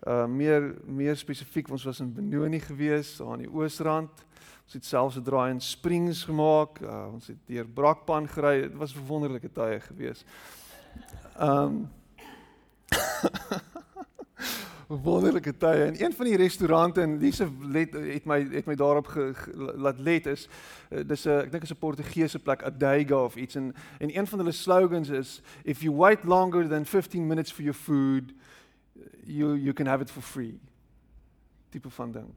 Uh 0.00 0.26
meer 0.26 0.74
meer 0.84 1.16
spesifiek 1.16 1.68
ons 1.70 1.84
was 1.84 2.00
in 2.00 2.12
Benoni 2.14 2.60
gewees, 2.60 3.20
aan 3.20 3.44
die 3.44 3.50
Oosrand. 3.50 4.24
Ons 4.64 4.72
het 4.78 4.84
selfs 4.84 5.16
'n 5.16 5.22
draai 5.22 5.50
in 5.50 5.60
Springs 5.60 6.24
gemaak. 6.24 6.80
Uh 6.80 7.12
ons 7.12 7.26
het 7.26 7.36
deur 7.46 7.66
Brakpan 7.66 8.28
gery. 8.28 8.62
Dit 8.62 8.76
was 8.76 8.94
'n 8.94 9.06
wonderlike 9.06 9.52
tye 9.52 9.80
gewees. 9.80 10.24
Um 11.40 11.90
wonderlike 14.90 15.56
tye 15.56 15.84
en 15.84 16.04
een 16.04 16.12
van 16.12 16.26
die 16.26 16.36
restaurante 16.36 17.00
en 17.00 17.18
Lise 17.18 17.46
let 17.62 17.92
het 17.92 18.24
my 18.24 18.40
het 18.50 18.66
my 18.66 18.74
daarop 18.74 19.06
ge, 19.06 19.30
ge, 19.34 19.52
laat 19.76 19.98
let 19.98 20.26
is 20.26 20.48
uh, 20.90 21.04
dis 21.06 21.24
'n 21.24 21.46
ek 21.46 21.52
dink 21.52 21.62
is 21.62 21.70
'n 21.70 21.78
Portugese 21.78 22.38
plek 22.38 22.62
Adega 22.62 23.24
of 23.24 23.36
iets 23.36 23.54
en 23.54 23.74
en 23.98 24.16
een 24.16 24.26
van 24.26 24.38
hulle 24.38 24.52
slogans 24.52 25.08
is 25.08 25.42
if 25.62 25.80
you 25.80 25.96
wait 25.96 26.24
longer 26.24 26.68
than 26.68 26.84
15 26.84 27.26
minutes 27.26 27.52
for 27.52 27.62
your 27.62 27.78
food 27.78 28.34
you 29.24 29.56
you 29.56 29.72
can 29.72 29.86
have 29.86 30.02
it 30.02 30.10
for 30.10 30.22
free 30.22 30.60
tipe 31.70 31.90
van 31.90 32.12
ding. 32.12 32.34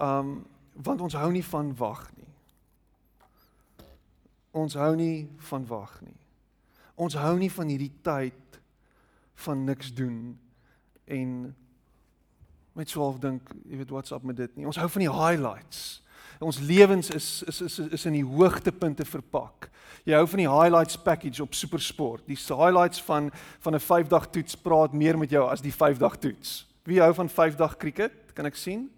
Um 0.00 0.46
want 0.72 1.00
ons 1.00 1.14
hou 1.16 1.30
nie 1.32 1.44
van 1.44 1.76
wag 1.76 2.10
nie. 2.16 2.32
Ons 4.50 4.74
hou 4.74 4.94
nie 4.96 5.28
van 5.36 5.66
wag 5.66 6.00
nie. 6.04 6.18
Ons 6.94 7.14
hou 7.14 7.36
nie 7.38 7.52
van 7.52 7.68
hierdie 7.68 7.92
tyd 8.02 8.60
van 9.44 9.64
niks 9.64 9.94
doen 9.94 10.38
en 11.04 11.56
met 12.76 12.90
so 12.92 13.00
half 13.00 13.20
dink, 13.22 13.48
jy 13.64 13.78
weet 13.80 13.92
what's 13.94 14.12
up 14.12 14.24
met 14.26 14.36
dit 14.36 14.58
nie. 14.58 14.66
Ons 14.68 14.76
hou 14.76 14.88
van 14.92 15.06
die 15.06 15.12
highlights. 15.12 16.02
Ons 16.44 16.58
lewens 16.60 17.08
is 17.16 17.42
is 17.48 17.60
is 17.64 17.78
is 17.78 18.04
in 18.08 18.18
die 18.18 18.26
hoogtepunte 18.26 19.06
verpak. 19.08 19.70
Jy 20.04 20.18
hou 20.18 20.26
van 20.28 20.42
die 20.42 20.50
highlights 20.50 20.98
package 21.00 21.42
op 21.42 21.56
SuperSport. 21.56 22.26
Die 22.28 22.36
highlights 22.36 23.00
van 23.02 23.30
van 23.64 23.74
'n 23.74 23.80
5-dag 23.80 24.28
toets 24.30 24.54
praat 24.54 24.92
meer 24.92 25.18
met 25.18 25.30
jou 25.30 25.48
as 25.48 25.60
die 25.60 25.72
5-dag 25.72 26.18
toets. 26.18 26.66
Wie 26.84 27.00
hou 27.00 27.14
van 27.14 27.28
5-dag 27.28 27.76
cricket? 27.76 28.12
Kan 28.34 28.46
ek 28.46 28.54
sien? 28.54 28.90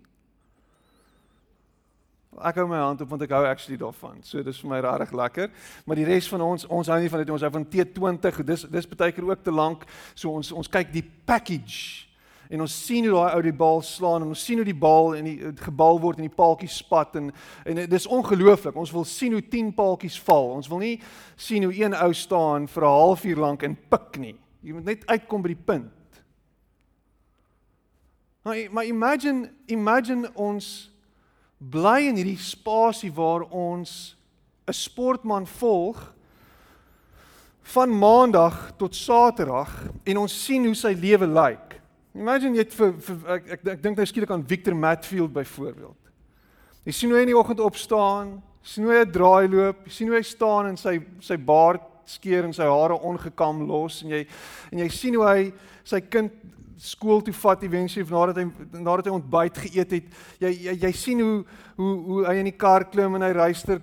Ek 2.43 2.55
hou 2.55 2.67
my 2.67 2.77
hand 2.77 3.01
op 3.01 3.09
want 3.09 3.23
ek 3.23 3.31
hou 3.31 3.45
actually 3.47 3.79
daarvan. 3.79 4.19
So 4.23 4.43
dis 4.43 4.61
vir 4.61 4.71
my 4.71 4.81
regtig 4.81 5.13
lekker. 5.13 5.51
Maar 5.87 5.97
die 5.97 6.05
res 6.05 6.29
van 6.29 6.41
ons, 6.41 6.67
ons 6.67 6.87
hou 6.87 7.01
nie 7.01 7.09
van 7.09 7.19
dit. 7.19 7.31
Ons 7.31 7.43
hou 7.43 7.51
van 7.51 7.67
T20. 7.67 8.45
Dis 8.45 8.63
dis 8.63 8.89
baie 8.89 9.13
keer 9.13 9.31
ook 9.31 9.43
te 9.43 9.55
lank. 9.55 9.87
So 10.15 10.31
ons 10.31 10.53
ons 10.53 10.69
kyk 10.69 10.93
die 10.93 11.11
package 11.25 12.08
en 12.49 12.61
ons 12.65 12.87
sien 12.87 13.05
hoe 13.05 13.15
daai 13.15 13.35
ou 13.37 13.43
die 13.45 13.53
bal 13.53 13.83
slaan 13.85 14.23
en 14.23 14.33
ons 14.33 14.45
sien 14.45 14.57
hoe 14.61 14.67
die 14.67 14.77
bal 14.77 15.13
in 15.19 15.25
die 15.29 15.53
gebal 15.61 16.01
word 16.01 16.19
en 16.19 16.29
die 16.29 16.37
paaltjies 16.37 16.79
spat 16.81 17.17
en 17.21 17.31
en 17.65 17.83
dis 17.91 18.07
ongelooflik. 18.07 18.77
Ons 18.77 18.93
wil 18.93 19.05
sien 19.05 19.33
hoe 19.37 19.43
10 19.45 19.75
paaltjies 19.77 20.19
val. 20.25 20.55
Ons 20.57 20.69
wil 20.69 20.79
nie 20.79 20.97
sien 21.37 21.65
hoe 21.65 21.75
een 21.75 21.95
ou 21.95 22.13
staan 22.15 22.69
vir 22.69 22.85
'n 22.85 22.97
halfuur 22.99 23.37
lank 23.37 23.63
en 23.63 23.77
pik 23.77 24.19
nie. 24.19 24.37
Jy 24.63 24.73
moet 24.73 24.85
net 24.85 25.07
uitkom 25.07 25.43
by 25.43 25.49
die 25.49 25.65
punt. 25.65 25.93
Maar 28.43 28.57
maar 28.71 28.85
imagine 28.85 29.51
imagine 29.67 30.31
ons 30.35 30.91
bly 31.59 32.07
in 32.09 32.17
hierdie 32.17 32.39
spasie 32.39 33.13
waar 33.13 33.43
ons 33.51 34.17
'n 34.67 34.73
sportman 34.73 35.47
volg 35.47 36.15
van 37.63 37.99
maandag 37.99 38.73
tot 38.77 38.95
saterdag 38.95 39.91
en 40.05 40.19
ons 40.19 40.45
sien 40.45 40.65
hoe 40.65 40.75
sy 40.75 40.95
lewe 40.97 41.27
lyk. 41.27 41.78
Imagine 42.19 42.59
jy 42.59 42.65
het 42.65 42.75
vir, 42.75 42.95
vir 43.07 43.33
ek 43.37 43.51
ek, 43.55 43.65
ek 43.77 43.83
dink 43.83 43.99
nou 44.01 44.07
skielik 44.09 44.31
aan 44.35 44.47
Victor 44.47 44.75
Matfield 44.75 45.31
byvoorbeeld. 45.37 46.11
Jy 46.89 46.95
sien 46.97 47.13
hoe 47.13 47.19
hy 47.19 47.27
in 47.27 47.31
die 47.31 47.39
oggend 47.39 47.61
opstaan, 47.63 48.33
sien 48.67 48.87
hoe 48.89 48.97
hy 48.97 49.05
'n 49.05 49.13
draai 49.13 49.47
loop, 49.49 49.87
sien 49.87 50.09
hoe 50.09 50.17
hy 50.17 50.25
staan 50.27 50.67
en 50.73 50.77
sy 50.77 50.99
sy 51.21 51.37
baard 51.37 51.85
skeer 52.09 52.45
en 52.45 52.53
sy 52.53 52.65
hare 52.65 52.97
ongekam 52.99 53.67
los 53.69 54.03
en 54.03 54.11
jy 54.11 54.27
en 54.73 54.79
jy 54.79 54.89
sien 54.89 55.15
hoe 55.15 55.27
hy 55.29 55.53
sy 55.85 56.01
kind 56.01 56.33
skool 56.79 57.23
toe 57.23 57.35
vat 57.35 57.63
eventually 57.63 58.07
nadat 58.11 58.37
hy 58.37 58.47
nadat 58.79 59.07
hy 59.07 59.13
ontbyt 59.13 59.59
geëet 59.65 59.93
het. 59.93 60.07
Jy 60.41 60.53
jy 60.67 60.75
jy 60.83 60.93
sien 60.93 61.21
hoe 61.21 61.45
hoe 61.77 61.95
hoe 62.09 62.27
hy 62.27 62.39
in 62.39 62.51
die 62.51 62.59
kar 62.59 62.85
klim 62.91 63.15
en 63.15 63.23
hy 63.23 63.33
ryster 63.33 63.81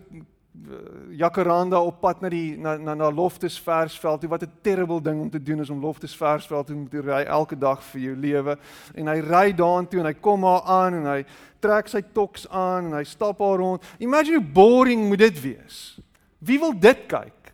Jacaranda 1.16 1.80
op 1.82 2.00
pad 2.02 2.22
na 2.22 2.30
die 2.30 2.58
na 2.58 2.76
na, 2.78 2.94
na 2.94 3.10
Loftus 3.12 3.58
Versveld. 3.60 4.24
Wat 4.24 4.44
'n 4.44 4.52
terrible 4.62 5.02
ding 5.02 5.22
om 5.22 5.30
te 5.30 5.44
doen 5.44 5.60
is 5.60 5.70
om 5.70 5.82
Loftus 5.82 6.16
Versveld 6.16 6.68
te 6.68 6.74
moet 6.74 6.94
ry 6.94 7.24
elke 7.24 7.58
dag 7.58 7.84
vir 7.84 8.02
jou 8.02 8.16
lewe. 8.16 8.58
En 8.96 9.08
hy 9.08 9.20
ry 9.20 9.54
daartoe 9.54 10.00
en 10.00 10.06
hy 10.06 10.14
kom 10.14 10.42
daar 10.42 10.62
aan 10.62 10.94
en 10.94 11.06
hy 11.06 11.26
trek 11.60 11.88
sy 11.88 12.02
toks 12.02 12.50
aan 12.50 12.86
en 12.86 12.94
hy 12.94 13.04
stap 13.04 13.38
daar 13.38 13.58
rond. 13.58 13.84
Imagine 14.00 14.36
hoe 14.36 14.52
boring 14.54 15.08
moet 15.08 15.20
dit 15.20 15.42
wees. 15.42 16.00
Wie 16.40 16.60
wil 16.60 16.74
dit 16.80 17.08
kyk? 17.08 17.54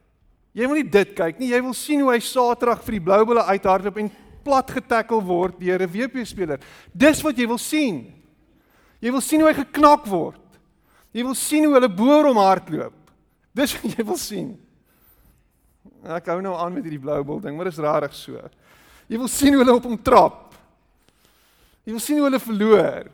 Jy 0.52 0.68
wil 0.68 0.76
nie 0.76 0.90
dit 0.90 1.14
kyk 1.14 1.40
nie. 1.40 1.52
Jy 1.54 1.62
wil 1.62 1.74
sien 1.74 2.02
hoe 2.02 2.12
hy 2.12 2.20
Saterdag 2.20 2.84
vir 2.84 2.98
die 2.98 3.04
Blou 3.04 3.26
Bulle 3.26 3.44
uithardloop 3.44 3.98
en 3.98 4.12
plat 4.44 4.72
getackle 4.72 5.22
word 5.24 5.60
deur 5.60 5.82
'n 5.82 5.92
WP 5.92 6.26
speler. 6.26 6.60
Dis 6.94 7.22
wat 7.22 7.38
jy 7.38 7.48
wil 7.48 7.58
sien. 7.58 8.14
Jy 9.00 9.12
wil 9.12 9.22
sien 9.22 9.42
hoe 9.42 9.50
hy 9.50 9.64
geknak 9.64 10.06
word. 10.06 10.41
Jy 11.12 11.24
wil 11.28 11.36
sien 11.36 11.66
hoe 11.68 11.76
hulle 11.76 11.90
boor 11.92 12.30
hom 12.30 12.40
hardloop. 12.40 12.96
Dis 13.56 13.74
wat 13.76 13.98
jy 13.98 14.06
wil 14.08 14.20
sien. 14.20 14.52
Ek 16.08 16.30
hou 16.32 16.40
nou 16.42 16.54
aan 16.56 16.74
met 16.74 16.86
hierdie 16.88 17.02
blou 17.02 17.20
bol 17.26 17.42
ding, 17.44 17.56
maar 17.58 17.68
dit 17.68 17.76
is 17.76 17.84
rarig 17.84 18.14
so. 18.16 18.40
Jy 19.12 19.20
wil 19.20 19.32
sien 19.32 19.54
hoe 19.54 19.64
hulle 19.64 19.76
op 19.76 19.90
hom 19.90 19.98
trap. 20.00 20.56
Jy 21.84 21.96
wil 21.98 22.04
sien 22.04 22.22
hoe 22.22 22.30
hulle 22.30 22.40
verloor. 22.42 23.10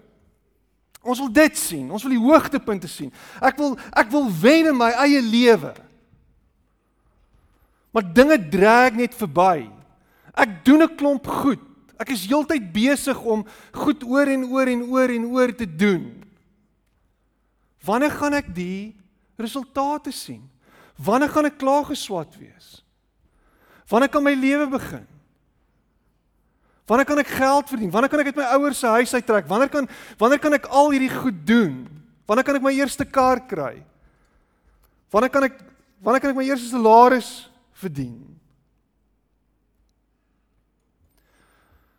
Ons 1.08 1.22
wil 1.24 1.32
dit 1.32 1.58
sien. 1.58 1.88
Ons 1.89 2.04
wil 2.06 2.18
die 2.18 2.22
hoogtepunte 2.22 2.89
sien. 2.92 3.12
Ek 3.42 3.58
wil 3.60 3.77
ek 3.96 4.12
wil 4.13 4.27
wen 4.42 4.74
in 4.74 4.77
my 4.77 4.92
eie 5.06 5.22
lewe. 5.24 5.74
Maar 7.96 8.06
dinge 8.13 8.38
drag 8.51 8.98
net 9.00 9.16
verby. 9.18 9.70
Ek 10.38 10.63
doen 10.66 10.84
'n 10.84 10.96
klomp 10.96 11.25
goed. 11.25 11.63
Ek 11.98 12.10
is 12.13 12.27
heeltyd 12.30 12.72
besig 12.74 13.18
om 13.25 13.46
goed 13.74 14.04
oor 14.04 14.27
en 14.27 14.46
oor 14.46 14.68
en 14.68 14.84
oor 14.84 15.10
en 15.10 15.25
oor 15.25 15.56
te 15.56 15.66
doen. 15.66 16.16
Wanneer 17.86 18.12
gaan 18.12 18.34
ek 18.38 18.50
die 18.55 18.96
resultate 19.38 20.12
sien? 20.12 20.43
Wanneer 20.98 21.29
gaan 21.29 21.50
ek 21.50 21.60
klaar 21.62 21.86
geswat 21.86 22.34
wees? 22.39 22.81
Wanneer 23.88 24.10
kan 24.12 24.24
my 24.25 24.34
lewe 24.36 24.67
begin? 24.72 25.05
Wanneer 26.88 27.05
kan 27.05 27.19
ek 27.19 27.36
geld 27.36 27.69
verdien? 27.69 27.91
Wanneer 27.91 28.10
kan 28.12 28.24
ek 28.24 28.31
uit 28.31 28.39
my 28.39 28.48
ouers 28.55 28.79
se 28.79 28.88
huis 28.88 29.13
uittrek? 29.13 29.48
Wanneer 29.48 29.69
kan 29.72 29.89
wanneer 30.19 30.39
kan 30.39 30.55
ek 30.55 30.69
al 30.72 30.91
hierdie 30.96 31.12
goed 31.12 31.43
doen? 31.48 31.84
Wanneer 32.27 32.48
kan 32.48 32.60
ek 32.60 32.63
my 32.63 32.74
eerste 32.75 33.05
kar 33.05 33.41
kry? 33.48 33.84
Wanneer 35.12 35.31
kan 35.31 35.48
ek 35.50 35.60
wanneer 36.03 36.24
kan 36.24 36.31
ek 36.31 36.39
my 36.39 36.48
eerste 36.48 36.72
salaris 36.72 37.31
verdien? 37.75 38.15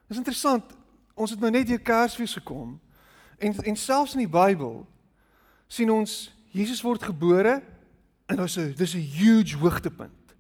Dis 0.08 0.20
interessant. 0.20 0.64
Ons 1.12 1.34
het 1.34 1.40
nou 1.42 1.50
net 1.52 1.68
hier 1.68 1.82
Kersfees 1.84 2.36
gekom 2.40 2.78
en 3.38 3.54
en 3.60 3.76
selfs 3.76 4.16
in 4.16 4.24
die 4.24 4.32
Bybel 4.32 4.82
sien 5.68 5.90
ons 5.92 6.30
Jesus 6.50 6.82
word 6.82 7.02
gebore 7.02 7.60
en 8.28 8.36
daar's 8.36 8.56
'n 8.56 8.74
dis 8.76 8.94
'n 8.94 9.00
huge 9.00 9.56
hoogtepunt. 9.56 10.34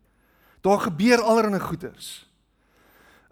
Daar 0.60 0.80
gebeur 0.80 1.22
allerlei 1.22 1.60
goeders. 1.60 2.26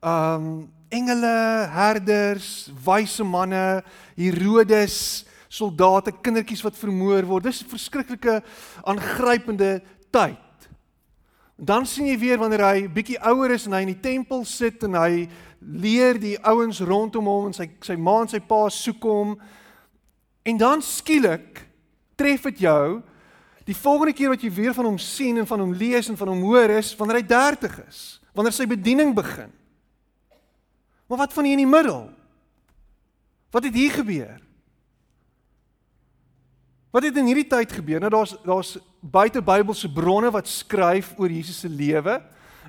Um 0.01 0.71
engele, 0.89 1.67
herders, 1.71 2.71
wyse 2.85 3.25
manne, 3.25 3.83
Herodes, 4.15 5.27
soldate, 5.49 6.13
kindertjies 6.23 6.63
wat 6.63 6.79
vermoor 6.79 7.25
word. 7.25 7.45
Dis 7.45 7.63
'n 7.63 7.69
verskriklike 7.69 8.43
aangrypende 8.85 9.83
tyd. 10.11 10.39
Dan 11.57 11.87
sien 11.87 12.07
jy 12.07 12.19
weer 12.19 12.39
wanneer 12.39 12.61
hy 12.61 12.89
bietjie 12.89 13.19
ouer 13.19 13.51
is 13.51 13.67
en 13.67 13.73
hy 13.73 13.81
in 13.81 13.95
die 13.95 14.01
tempel 14.01 14.45
sit 14.45 14.83
en 14.83 14.95
hy 14.95 15.29
leer 15.61 16.19
die 16.19 16.37
ouens 16.45 16.81
rondom 16.81 17.25
hom 17.25 17.47
en 17.47 17.53
sy 17.53 17.71
sy 17.81 17.97
ma 17.97 18.21
en 18.21 18.29
sy 18.29 18.41
pa 18.41 18.69
soek 18.69 19.03
hom. 19.03 19.41
En 20.45 20.57
dan 20.57 20.83
skielik 20.83 21.66
tref 22.17 22.49
dit 22.51 22.65
jou 22.67 23.03
die 23.67 23.77
volgende 23.77 24.15
keer 24.15 24.31
wat 24.31 24.43
jy 24.43 24.51
weer 24.55 24.75
van 24.77 24.87
hom 24.87 24.99
sien 25.03 25.41
en 25.41 25.47
van 25.49 25.63
hom 25.65 25.75
lees 25.75 26.09
en 26.11 26.19
van 26.19 26.31
hom 26.31 26.45
hoor 26.47 26.77
is 26.79 26.93
wanneer 26.99 27.21
hy 27.21 27.27
30 27.27 27.79
is, 27.89 28.01
wanneer 28.37 28.55
sy 28.55 28.67
bediening 28.71 29.11
begin. 29.17 29.51
Maar 31.11 31.25
wat 31.25 31.35
van 31.35 31.47
hier 31.47 31.59
in 31.59 31.65
die 31.65 31.71
middel? 31.71 32.07
Wat 33.55 33.67
het 33.67 33.75
hier 33.75 33.95
gebeur? 33.95 34.39
Wat 36.95 37.05
het 37.05 37.19
in 37.19 37.29
hierdie 37.29 37.49
tyd 37.51 37.75
gebeur? 37.77 38.01
Nou 38.01 38.11
daar's 38.11 38.37
daar's 38.47 38.77
buite 39.01 39.43
Bybelse 39.45 39.91
bronne 39.93 40.31
wat 40.35 40.49
skryf 40.49 41.13
oor 41.19 41.31
Jesus 41.31 41.61
se 41.61 41.69
lewe 41.69 42.21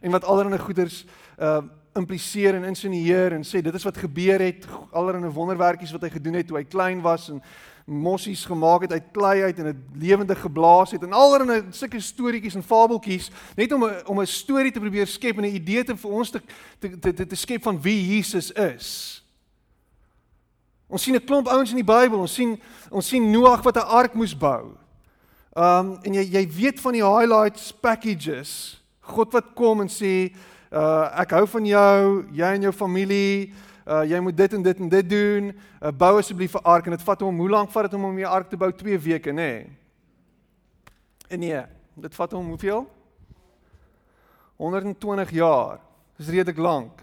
en 0.01 0.13
wat 0.13 0.25
allerlei 0.25 0.59
goeders 0.61 1.03
uh 1.37 1.61
impliseer 1.97 2.53
en 2.53 2.67
insinueer 2.69 3.33
en 3.33 3.41
sê 3.41 3.57
dit 3.65 3.73
is 3.73 3.85
wat 3.87 3.95
gebeur 3.97 4.37
het, 4.37 4.67
allerlei 4.93 5.31
wonderwerkies 5.33 5.89
wat 5.95 6.03
hy 6.05 6.11
gedoen 6.13 6.35
het 6.37 6.45
toe 6.45 6.59
hy 6.59 6.67
klein 6.69 6.99
was 7.01 7.23
en 7.33 7.39
mossies 7.87 8.45
gemaak 8.45 8.81
het 8.81 8.91
uit 8.91 9.03
klei 9.15 9.43
uit 9.43 9.59
en 9.59 9.63
dit 9.63 9.75
lewendig 9.95 10.41
geblaas 10.41 10.91
het 10.91 11.03
en 11.03 11.13
allerlei 11.15 11.61
sulke 11.71 11.99
storieetjies 12.03 12.57
en 12.59 12.63
fabeltjies 12.63 13.29
net 13.55 13.71
om 13.71 13.85
'n 13.85 14.05
om 14.05 14.19
'n 14.19 14.27
storie 14.27 14.71
te 14.71 14.79
probeer 14.79 15.07
skep 15.07 15.37
en 15.37 15.43
'n 15.43 15.55
idee 15.55 15.83
te 15.83 15.95
vir 15.95 16.11
ons 16.11 16.29
te 16.29 16.41
te 16.79 17.13
te, 17.13 17.27
te 17.27 17.35
skep 17.35 17.63
van 17.63 17.81
wie 17.81 18.15
Jesus 18.15 18.51
is. 18.51 19.23
Ons 20.87 21.03
sien 21.03 21.15
'n 21.15 21.25
klomp 21.25 21.47
ouens 21.47 21.69
in 21.69 21.75
die 21.75 21.93
Bybel, 21.93 22.19
ons 22.19 22.33
sien 22.33 22.59
ons 22.89 23.07
sien 23.07 23.31
Noag 23.31 23.63
wat 23.63 23.75
'n 23.75 23.87
ark 23.87 24.13
moes 24.13 24.37
bou. 24.37 24.75
Um 25.55 25.97
en 26.01 26.13
jy 26.13 26.23
jy 26.31 26.49
weet 26.49 26.79
van 26.79 26.93
die 26.93 27.05
highlights 27.05 27.71
packages. 27.71 28.81
God 28.99 29.31
wat 29.31 29.53
kom 29.53 29.81
en 29.81 29.89
sê, 29.89 30.35
uh 30.71 31.09
ek 31.19 31.31
hou 31.31 31.47
van 31.47 31.65
jou, 31.65 32.25
jy 32.33 32.53
en 32.53 32.61
jou 32.61 32.73
familie 32.73 33.53
uh 33.87 34.03
jy 34.03 34.19
moet 34.19 34.37
dit 34.37 34.53
en 34.53 34.61
dit 34.61 34.79
en 34.79 34.89
dit 34.89 35.09
doen. 35.09 35.59
Uh, 35.81 35.91
bou 35.91 36.19
asseblief 36.19 36.53
'n 36.53 36.63
ark 36.63 36.85
en 36.85 36.91
dit 36.91 37.03
vat 37.03 37.21
hom 37.21 37.39
hoe 37.39 37.49
lank 37.49 37.71
vat 37.71 37.83
dit 37.83 37.93
om 37.93 38.05
om 38.05 38.15
die 38.15 38.27
ark 38.27 38.49
te 38.49 38.57
bou? 38.57 38.71
2 38.71 38.99
weke, 38.99 39.31
nê? 39.31 39.33
Nee. 39.33 39.77
En 41.27 41.39
nee, 41.39 41.61
dit 41.93 42.15
vat 42.15 42.31
hom 42.31 42.47
hoeveel? 42.47 42.87
120 44.55 45.31
jaar. 45.31 45.79
Dis 46.17 46.27
redelik 46.27 46.57
lank. 46.57 47.01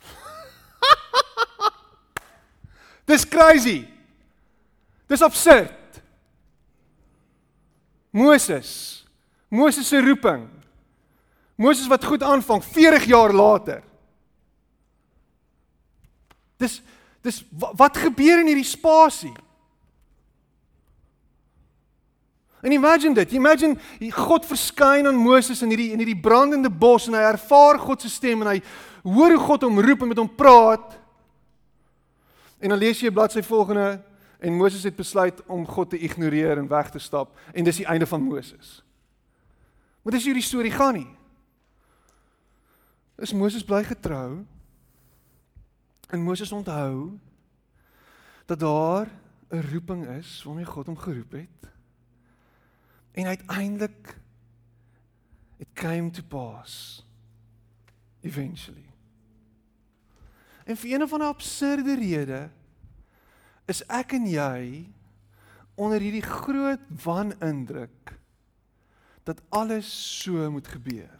Dis 3.10 3.28
crazy. 3.28 3.88
Dis 5.06 5.22
absurd. 5.22 6.02
Moses. 8.10 9.06
Moses 9.48 9.88
se 9.88 10.00
roeping. 10.00 10.48
Moses 11.56 11.88
wat 11.88 12.04
goed 12.04 12.22
aanvang 12.22 12.64
40 12.64 13.04
jaar 13.04 13.32
later. 13.32 13.82
Dis 16.58 16.80
dis 17.26 17.42
wat 17.50 17.96
gebeur 17.98 18.40
in 18.40 18.46
hierdie 18.46 18.66
spasie? 18.66 19.34
En 22.60 22.72
imagine 22.72 23.14
dit. 23.14 23.32
Imagine 23.32 23.76
God 24.14 24.46
verskyn 24.46 25.06
aan 25.06 25.18
Moses 25.18 25.62
in 25.62 25.70
hierdie 25.70 25.90
in 25.94 26.02
hierdie 26.02 26.18
brandende 26.18 26.70
bos 26.70 27.06
en 27.06 27.14
hy 27.18 27.22
ervaar 27.30 27.78
God 27.82 28.02
se 28.02 28.10
stem 28.10 28.42
en 28.42 28.52
hy 28.54 28.58
hoor 29.06 29.34
hoe 29.36 29.44
God 29.44 29.66
hom 29.66 29.80
roep 29.82 30.02
en 30.02 30.10
met 30.10 30.18
hom 30.18 30.30
praat. 30.30 30.96
En 32.58 32.74
dan 32.74 32.78
lees 32.78 33.00
jy 33.00 33.10
'n 33.10 33.14
bladsy 33.14 33.42
volgende 33.42 34.02
en 34.40 34.56
Moses 34.58 34.82
het 34.82 34.96
besluit 34.96 35.42
om 35.46 35.66
God 35.66 35.90
te 35.90 35.98
ignoreer 35.98 36.58
en 36.58 36.68
weg 36.68 36.90
te 36.90 36.98
stap 36.98 37.36
en 37.54 37.64
dis 37.64 37.76
die 37.76 37.86
einde 37.86 38.06
van 38.06 38.22
Moses. 38.22 38.82
Maar 40.02 40.12
dis 40.12 40.24
hierdie 40.24 40.42
storie 40.42 40.70
gaan 40.70 40.94
nie. 40.94 41.10
Is 43.18 43.32
Moses 43.32 43.64
bly 43.64 43.84
getrou? 43.84 44.44
En 46.08 46.22
Moses 46.22 46.52
onthou 46.52 47.18
dat 48.46 48.60
daar 48.60 49.08
'n 49.48 49.60
roeping 49.72 50.06
is 50.06 50.42
waarmee 50.42 50.64
God 50.64 50.86
hom 50.86 50.96
geroep 50.96 51.32
het. 51.32 51.70
En 53.10 53.26
uiteindelik 53.26 54.20
it 55.56 55.68
came 55.72 56.10
to 56.10 56.22
pass 56.22 57.04
eventually. 58.20 58.90
En 60.64 60.76
vir 60.76 60.92
een 60.92 61.02
of 61.02 61.12
ander 61.12 61.28
absurde 61.28 61.94
rede 61.94 62.50
is 63.64 63.86
ek 63.86 64.12
en 64.12 64.26
jy 64.26 64.92
onder 65.74 66.00
hierdie 66.00 66.22
groot 66.22 66.80
wanindruk 67.04 68.18
dat 69.22 69.42
alles 69.48 69.88
so 70.22 70.50
moet 70.50 70.68
gebeur. 70.68 71.17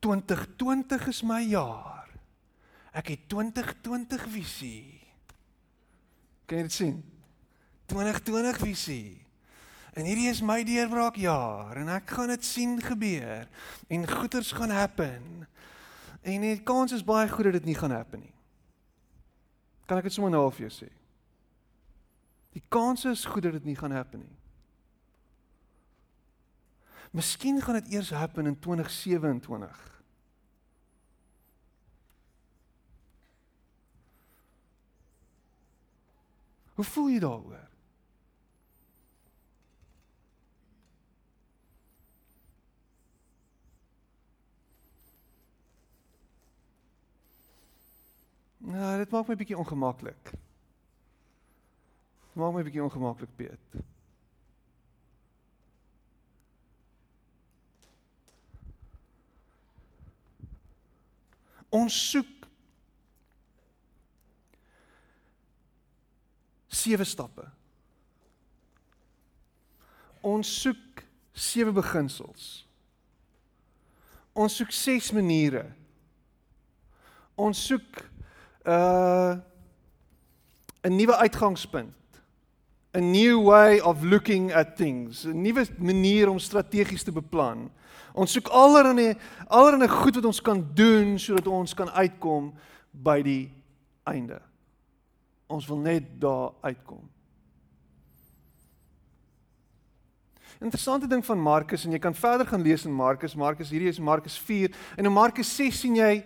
2020 0.00 1.06
is 1.12 1.22
my 1.22 1.40
jaar. 1.44 2.08
Ek 2.96 3.12
het 3.12 3.28
2020 3.30 4.26
visie. 4.32 5.00
Kan 6.48 6.62
jy 6.62 6.66
dit 6.66 6.74
sien? 6.74 6.96
2020 7.92 8.58
visie. 8.64 9.20
En 9.94 10.06
hierdie 10.06 10.30
is 10.30 10.42
my 10.46 10.60
deurbraakjaar 10.66 11.80
en 11.82 11.90
ek 11.96 12.12
gaan 12.14 12.30
dit 12.30 12.44
sien 12.46 12.76
gebeur 12.82 13.48
en 13.90 14.08
goeders 14.10 14.52
gaan 14.54 14.72
happen. 14.74 15.46
En 16.22 16.44
die 16.46 16.60
kans 16.66 16.94
is 16.94 17.06
baie 17.06 17.28
goed 17.30 17.50
dat 17.50 17.58
dit 17.58 17.70
nie 17.70 17.78
gaan 17.78 17.94
happen 17.94 18.22
nie. 18.22 18.34
Kan 19.90 19.98
ek 19.98 20.06
dit 20.06 20.14
sommer 20.14 20.30
nou 20.30 20.44
al 20.46 20.54
vir 20.54 20.68
jou 20.68 20.74
sê? 20.84 20.90
Die 22.54 22.62
kans 22.70 23.04
is 23.10 23.24
goed 23.26 23.46
dat 23.46 23.58
dit 23.58 23.70
nie 23.70 23.78
gaan 23.78 23.94
happen 23.94 24.22
nie. 24.22 24.39
Miskien 27.10 27.60
gaan 27.62 27.74
dit 27.74 27.92
eers 27.92 28.10
happen 28.10 28.46
in 28.46 28.58
2027. 28.58 30.02
Hoe 36.74 36.84
voel 36.84 37.08
jy 37.10 37.18
daaroor? 37.18 37.68
Nou, 48.70 48.98
dit 48.98 49.10
maak 49.10 49.26
my 49.26 49.34
bietjie 49.36 49.58
ongemaklik. 49.58 50.32
Maak 52.32 52.54
my 52.54 52.62
bietjie 52.62 52.84
ongemaklik, 52.84 53.32
Piet. 53.36 53.80
Ons 61.70 61.94
soek 62.10 62.46
sewe 66.70 67.04
stappe. 67.04 67.44
Ons 70.26 70.50
soek 70.62 71.04
sewe 71.34 71.72
beginsels. 71.72 72.48
Ons 74.34 74.58
soek 74.60 74.72
ses 74.74 75.12
maniere. 75.16 75.64
Ons 77.40 77.62
soek 77.70 78.02
uh 78.66 79.38
'n 80.82 80.96
nuwe 80.96 81.16
uitgangspunt. 81.16 81.99
'n 82.92 83.10
New 83.10 83.42
way 83.44 83.80
of 83.80 84.02
looking 84.02 84.52
at 84.52 84.76
things, 84.76 85.24
'n 85.24 85.42
nuwe 85.42 85.66
manier 85.78 86.28
om 86.28 86.38
strategies 86.38 87.02
te 87.02 87.12
beplan. 87.12 87.70
Ons 88.14 88.32
soek 88.32 88.48
allerlei 88.48 89.16
allerlei 89.46 89.88
goed 89.88 90.14
wat 90.14 90.24
ons 90.24 90.40
kan 90.42 90.66
doen 90.74 91.18
sodat 91.18 91.46
ons 91.46 91.74
kan 91.74 91.90
uitkom 91.90 92.52
by 92.90 93.22
die 93.22 93.52
einde. 94.02 94.40
Ons 95.46 95.66
wil 95.66 95.78
net 95.78 96.20
daar 96.20 96.52
uitkom. 96.60 97.08
Interessante 100.60 101.06
ding 101.06 101.24
van 101.24 101.40
Markus 101.40 101.84
en 101.84 101.92
jy 101.92 101.98
kan 101.98 102.14
verder 102.14 102.46
gaan 102.46 102.62
lees 102.62 102.84
in 102.84 102.92
Markus. 102.92 103.34
Markus 103.34 103.70
hierdie 103.70 103.88
is 103.88 103.98
Markus 103.98 104.38
4 104.38 104.74
en 104.96 105.04
in 105.04 105.12
Markus 105.12 105.56
6 105.56 105.78
sien 105.80 105.96
jy 105.96 106.24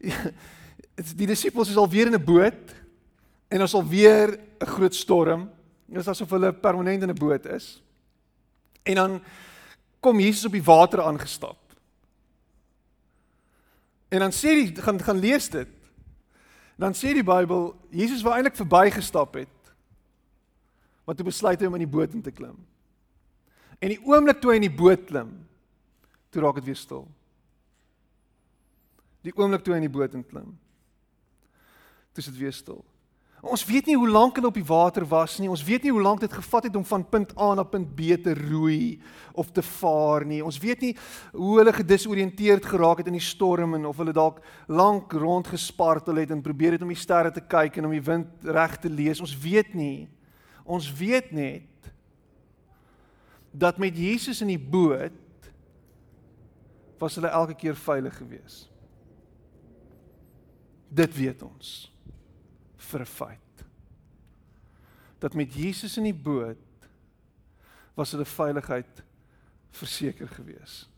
die 1.20 1.28
disippels 1.28 1.70
is 1.70 1.78
al 1.78 1.88
weer 1.88 2.06
in 2.06 2.16
'n 2.16 2.24
boot 2.24 2.74
en 3.48 3.60
ons 3.60 3.74
al 3.74 3.86
weer 3.86 4.34
'n 4.60 4.66
groot 4.66 4.94
storm. 4.94 5.50
Dit 5.88 6.02
is 6.02 6.10
asof 6.12 6.30
hulle 6.36 6.52
permanent 6.52 7.02
in 7.02 7.10
'n 7.10 7.18
boot 7.18 7.46
is. 7.46 7.82
En 8.82 8.94
dan 8.94 9.22
kom 10.00 10.20
Jesus 10.20 10.44
op 10.44 10.52
die 10.52 10.62
water 10.62 11.02
aangestap. 11.02 11.58
En 14.08 14.18
dan 14.18 14.32
sê 14.32 14.54
die 14.54 14.82
gaan 14.82 15.00
gaan 15.00 15.18
lees 15.18 15.48
dit. 15.48 15.68
Dan 16.76 16.94
sê 16.94 17.12
die 17.12 17.24
Bybel 17.24 17.74
Jesus 17.90 18.22
wou 18.22 18.34
eintlik 18.34 18.56
verbygestap 18.56 19.34
het. 19.34 19.72
Maar 21.04 21.14
toe 21.14 21.24
besluit 21.24 21.62
om 21.66 21.74
in 21.74 21.86
die 21.86 21.96
boot 21.96 22.12
in 22.12 22.22
te 22.22 22.30
klim. 22.30 22.56
En 23.78 23.88
die 23.88 24.00
oomblik 24.04 24.40
toe 24.40 24.50
hy 24.50 24.56
in 24.56 24.66
die 24.66 24.76
boot 24.76 25.04
klim, 25.06 25.30
toe 26.30 26.42
raak 26.42 26.54
dit 26.54 26.64
weer 26.64 26.76
stil. 26.76 27.06
Die 29.22 29.32
oomblik 29.36 29.64
toe 29.64 29.72
hy 29.74 29.80
in 29.80 29.86
die 29.88 29.98
boot 29.98 30.14
inklim. 30.14 30.58
Toe 32.12 32.22
is 32.22 32.30
dit 32.30 32.36
weer 32.36 32.52
stil. 32.52 32.84
Ons 33.38 33.62
weet 33.68 33.86
nie 33.86 33.94
hoe 33.94 34.08
lank 34.10 34.34
hulle 34.34 34.50
op 34.50 34.56
die 34.58 34.66
water 34.66 35.04
was 35.06 35.36
nie. 35.38 35.50
Ons 35.50 35.62
weet 35.62 35.84
nie 35.86 35.92
hoe 35.94 36.02
lank 36.02 36.20
dit 36.24 36.32
gevat 36.32 36.66
het 36.66 36.76
om 36.76 36.84
van 36.84 37.04
punt 37.06 37.30
A 37.38 37.52
na 37.54 37.62
punt 37.62 37.92
B 37.94 38.16
te 38.18 38.34
roei 38.34 38.98
of 39.38 39.52
te 39.54 39.62
vaar 39.62 40.24
nie. 40.26 40.40
Ons 40.42 40.58
weet 40.58 40.80
nie 40.82 40.94
hoe 41.30 41.52
hulle 41.60 41.74
gedisoriënteerd 41.76 42.66
geraak 42.66 42.98
het 43.02 43.10
in 43.12 43.18
die 43.18 43.22
storm 43.22 43.76
en 43.78 43.86
of 43.86 44.00
hulle 44.02 44.14
dalk 44.16 44.40
lank 44.66 45.14
rond 45.14 45.46
gespartel 45.46 46.18
het 46.18 46.32
en 46.34 46.42
probeer 46.42 46.74
het 46.74 46.82
om 46.82 46.90
die 46.90 46.98
sterre 46.98 47.30
te 47.30 47.44
kyk 47.44 47.78
en 47.78 47.86
om 47.86 47.94
die 47.94 48.02
wind 48.02 48.48
reg 48.58 48.74
te 48.82 48.90
lees. 48.90 49.22
Ons 49.22 49.36
weet 49.38 49.70
nie. 49.78 50.08
Ons 50.66 50.90
weet 50.98 51.30
net 51.30 51.92
dat 53.54 53.78
met 53.78 53.94
Jesus 53.96 54.42
in 54.42 54.50
die 54.50 54.60
boot 54.60 55.14
was 56.98 57.14
hulle 57.14 57.30
elke 57.30 57.54
keer 57.54 57.78
veilig 57.78 58.18
geweest. 58.18 58.66
Dit 60.90 61.14
weet 61.14 61.46
ons 61.46 61.86
vir 62.78 63.00
'n 63.00 63.06
feit. 63.06 63.64
Dat 65.18 65.34
met 65.34 65.54
Jesus 65.54 65.96
in 65.96 66.04
die 66.04 66.14
boot 66.14 66.56
was 67.94 68.10
hulle 68.10 68.24
veiligheid 68.24 69.02
verseker 69.70 70.28
geweest. 70.28 70.88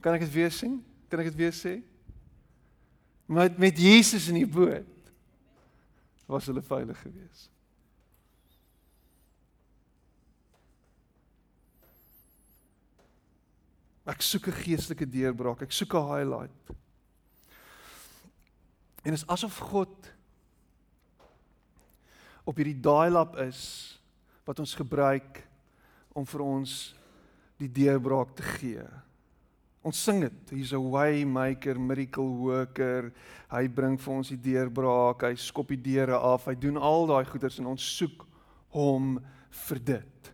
Kan 0.00 0.14
ek 0.14 0.20
dit 0.20 0.32
weer 0.32 0.50
sing? 0.50 0.82
Kan 1.08 1.18
ek 1.18 1.32
dit 1.32 1.34
weer 1.34 1.54
sê? 1.54 1.82
Met 3.26 3.58
met 3.58 3.78
Jesus 3.78 4.28
in 4.28 4.38
die 4.38 4.46
boot 4.46 5.10
was 6.26 6.46
hulle 6.46 6.62
veilig 6.62 7.00
geweest. 7.00 7.50
Ek 14.06 14.22
soek 14.22 14.46
'n 14.46 14.62
geestelike 14.62 15.08
deurbraak. 15.10 15.62
Ek 15.62 15.72
soek 15.72 15.94
'n 15.94 16.06
highlight. 16.06 16.85
En 19.06 19.14
dit 19.14 19.20
is 19.20 19.28
asof 19.30 19.60
God 19.70 20.08
op 22.46 22.58
hierdie 22.58 22.80
dial-up 22.82 23.36
is 23.44 23.60
wat 24.46 24.58
ons 24.62 24.74
gebruik 24.74 25.44
om 26.16 26.26
vir 26.26 26.42
ons 26.42 26.72
die 27.60 27.70
deurbraak 27.70 28.32
te 28.34 28.46
gee. 28.58 28.82
Ons 29.86 30.00
sing 30.02 30.24
dit. 30.24 30.38
He's 30.50 30.72
a 30.74 30.80
way 30.82 31.22
maker, 31.22 31.78
miracle 31.78 32.26
worker. 32.40 33.12
Hy 33.52 33.62
bring 33.70 33.94
vir 34.02 34.14
ons 34.16 34.32
die 34.34 34.40
deurbraak. 34.42 35.22
Hy 35.28 35.38
skop 35.38 35.70
die 35.70 35.78
deure 35.84 36.18
af. 36.18 36.48
Hy 36.50 36.56
doen 36.58 36.78
al 36.78 37.06
daai 37.06 37.28
goeders 37.30 37.60
en 37.62 37.70
ons 37.70 37.90
soek 38.00 38.24
hom 38.74 39.20
vir 39.68 39.82
dit. 39.92 40.32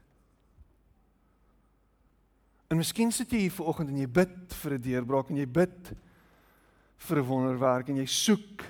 En 2.73 2.81
miskien 2.81 3.13
sit 3.13 3.37
jy 3.37 3.45
hier 3.45 3.53
vanoggend 3.53 3.93
en 3.93 4.01
jy 4.01 4.09
bid 4.09 4.57
vir 4.63 4.79
'n 4.79 4.83
deurbraak 4.89 5.29
en 5.29 5.37
jy 5.37 5.47
bid 5.61 5.93
vir 7.09 7.19
'n 7.19 7.27
wonderwerk 7.27 7.89
en 7.89 7.97
jy 7.97 8.07
soek 8.07 8.63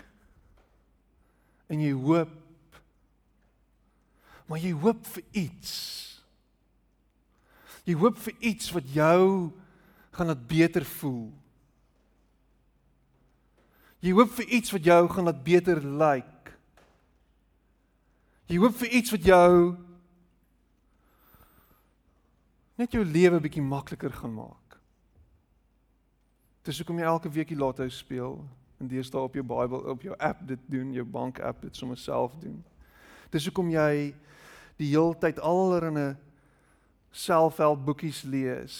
en 1.68 1.80
jy 1.80 1.92
hoop 1.92 2.38
maar 4.46 4.60
jy 4.60 4.72
hoop 4.72 5.06
vir 5.06 5.24
iets. 5.32 5.72
Jy 7.88 7.94
hoop 7.96 8.18
vir 8.18 8.34
iets 8.38 8.70
wat 8.76 8.90
jou 8.92 9.50
gaan 10.12 10.28
laat 10.28 10.46
beter 10.46 10.84
voel. 10.84 11.32
Jy 14.04 14.12
hoop 14.12 14.34
vir 14.36 14.46
iets 14.58 14.74
wat 14.74 14.84
jou 14.84 15.08
gaan 15.08 15.24
laat 15.24 15.40
beter 15.46 15.80
lyk. 15.80 15.96
Like. 15.96 16.32
Jy 18.52 18.58
hoop 18.60 18.76
vir 18.76 18.92
iets 18.98 19.14
wat 19.14 19.24
jou 19.24 19.52
net 22.76 22.92
jou 22.92 23.04
lewe 23.06 23.38
bietjie 23.40 23.64
makliker 23.64 24.12
gaan 24.12 24.34
maak. 24.36 24.61
Dis 26.62 26.78
hoekom 26.78 26.98
jy 26.98 27.06
elke 27.10 27.30
week 27.30 27.48
die 27.50 27.58
lotto 27.58 27.88
speel 27.90 28.36
en 28.78 28.90
deesdae 28.90 29.22
op 29.22 29.34
jou 29.34 29.42
Bybel 29.46 29.86
op 29.90 30.02
jou 30.02 30.14
app 30.18 30.42
dit 30.46 30.60
doen, 30.70 30.92
jou 30.94 31.04
bank 31.04 31.40
app 31.42 31.62
dit 31.62 31.76
sommer 31.76 31.98
self 31.98 32.34
doen. 32.42 32.60
Dis 33.34 33.46
hoekom 33.48 33.70
jy 33.70 34.12
die 34.78 34.90
heeltyd 34.92 35.40
allerlei 35.42 36.14
selfhelp 37.12 37.82
boekies 37.84 38.22
lees. 38.22 38.76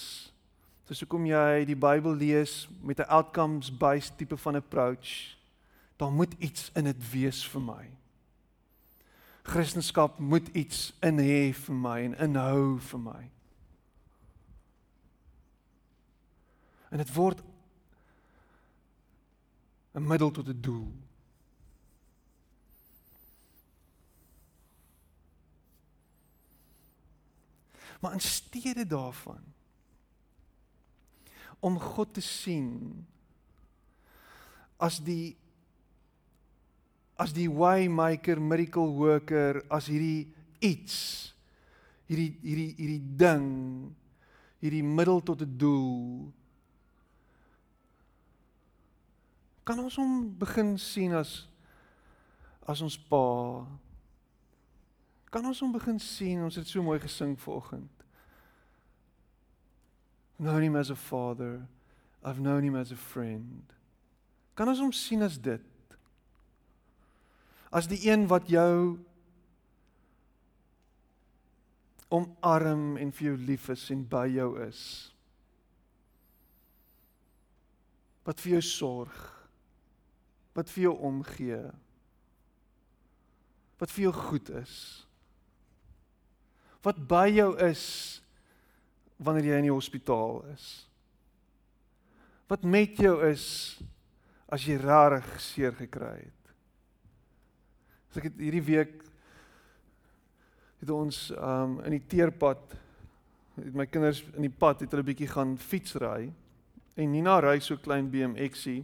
Dis 0.87 1.03
hoekom 1.03 1.25
jy 1.27 1.63
die 1.67 1.79
Bybel 1.79 2.15
lees 2.15 2.67
met 2.81 2.99
'n 2.99 3.09
outcomes 3.09 3.71
based 3.71 4.17
tipe 4.17 4.37
van 4.37 4.55
approach. 4.55 5.35
Daar 5.97 6.11
moet 6.11 6.33
iets 6.39 6.71
in 6.75 6.83
dit 6.83 7.11
wees 7.11 7.47
vir 7.47 7.61
my. 7.61 7.89
Christendom 9.43 10.11
moet 10.17 10.47
iets 10.47 10.93
in 11.01 11.17
hê 11.19 11.53
vir 11.53 11.75
my 11.75 11.99
en 12.03 12.15
inhou 12.15 12.79
vir 12.79 12.99
my. 12.99 13.29
En 16.91 16.97
dit 16.97 17.13
word 17.13 17.43
'n 19.93 20.07
middel 20.07 20.31
tot 20.31 20.47
'n 20.49 20.61
doel. 20.61 20.91
Maar 28.01 28.13
in 28.13 28.21
steede 28.21 28.87
daarvan 28.87 29.43
om 31.59 31.79
God 31.79 32.13
te 32.13 32.21
sien 32.21 33.05
as 34.77 34.99
die 34.99 35.37
as 37.15 37.31
die 37.31 37.47
waymaker, 37.47 38.41
miracle 38.41 38.89
worker, 38.97 39.61
as 39.71 39.87
hierdie 39.87 40.33
iets 40.59 41.31
hierdie 42.09 42.33
hierdie 42.41 42.73
hierdie 42.75 43.15
ding, 43.15 43.47
hierdie 44.59 44.83
middel 44.83 45.21
tot 45.23 45.41
'n 45.45 45.57
doel 45.57 46.33
Kan 49.63 49.79
ons 49.79 49.95
hom 49.95 50.27
begin 50.39 50.75
sien 50.79 51.15
as 51.15 51.43
as 52.67 52.81
ons 52.83 52.95
pa? 52.95 53.23
Kan 55.31 55.45
ons 55.47 55.59
hom 55.63 55.71
begin 55.75 55.99
sien? 55.99 56.43
Ons 56.43 56.59
het 56.59 56.67
so 56.67 56.83
mooi 56.83 56.99
gesing 57.03 57.35
vanoggend. 57.39 57.89
Known 60.39 60.67
him 60.67 60.75
as 60.75 60.91
a 60.91 60.95
father. 60.95 61.63
I've 62.23 62.39
known 62.39 62.63
him 62.63 62.75
as 62.75 62.91
a 62.91 62.99
friend. 62.99 63.63
Kan 64.55 64.69
ons 64.71 64.79
hom 64.83 64.93
sien 64.95 65.23
as 65.23 65.39
dit? 65.39 65.97
As 67.73 67.89
die 67.89 67.99
een 68.05 68.27
wat 68.31 68.47
jou 68.51 68.99
omarm 72.13 72.99
en 73.01 73.11
vir 73.11 73.31
jou 73.31 73.37
lief 73.47 73.71
is 73.73 73.87
en 73.91 74.03
by 74.07 74.27
jou 74.29 74.51
is. 74.63 74.83
Wat 78.23 78.39
vir 78.39 78.59
jou 78.59 78.65
sorg 78.69 79.32
wat 80.53 80.69
vir 80.73 80.87
jou 80.87 80.93
omgee. 81.09 81.61
Wat 83.81 83.91
vir 83.91 84.07
jou 84.07 84.13
goed 84.15 84.49
is. 84.61 84.75
Wat 86.85 86.99
by 87.09 87.27
jou 87.33 87.53
is 87.63 87.85
wanneer 89.23 89.53
jy 89.53 89.59
in 89.61 89.69
die 89.69 89.73
hospitaal 89.73 90.41
is. 90.53 90.67
Wat 92.51 92.65
met 92.67 92.99
jou 92.99 93.15
is 93.25 93.45
as 94.53 94.67
jy 94.67 94.77
rarig 94.81 95.27
seer 95.41 95.73
gekry 95.77 96.17
het. 96.19 96.53
So 98.11 98.21
ek 98.21 98.29
het 98.29 98.41
hierdie 98.43 98.65
week 98.67 98.99
het 100.83 100.91
ons 100.93 101.29
um 101.33 101.79
in 101.87 101.95
die 101.95 102.05
teerpad 102.11 102.75
het 103.55 103.75
my 103.77 103.85
kinders 103.87 104.21
in 104.35 104.47
die 104.47 104.53
pad 104.53 104.83
het 104.83 104.91
hulle 104.93 105.05
bietjie 105.05 105.29
gaan 105.31 105.55
fietsry 105.57 106.27
en 106.93 107.13
Nina 107.13 107.39
ry 107.41 107.55
so 107.63 107.79
klein 107.81 108.09
BMXie 108.11 108.81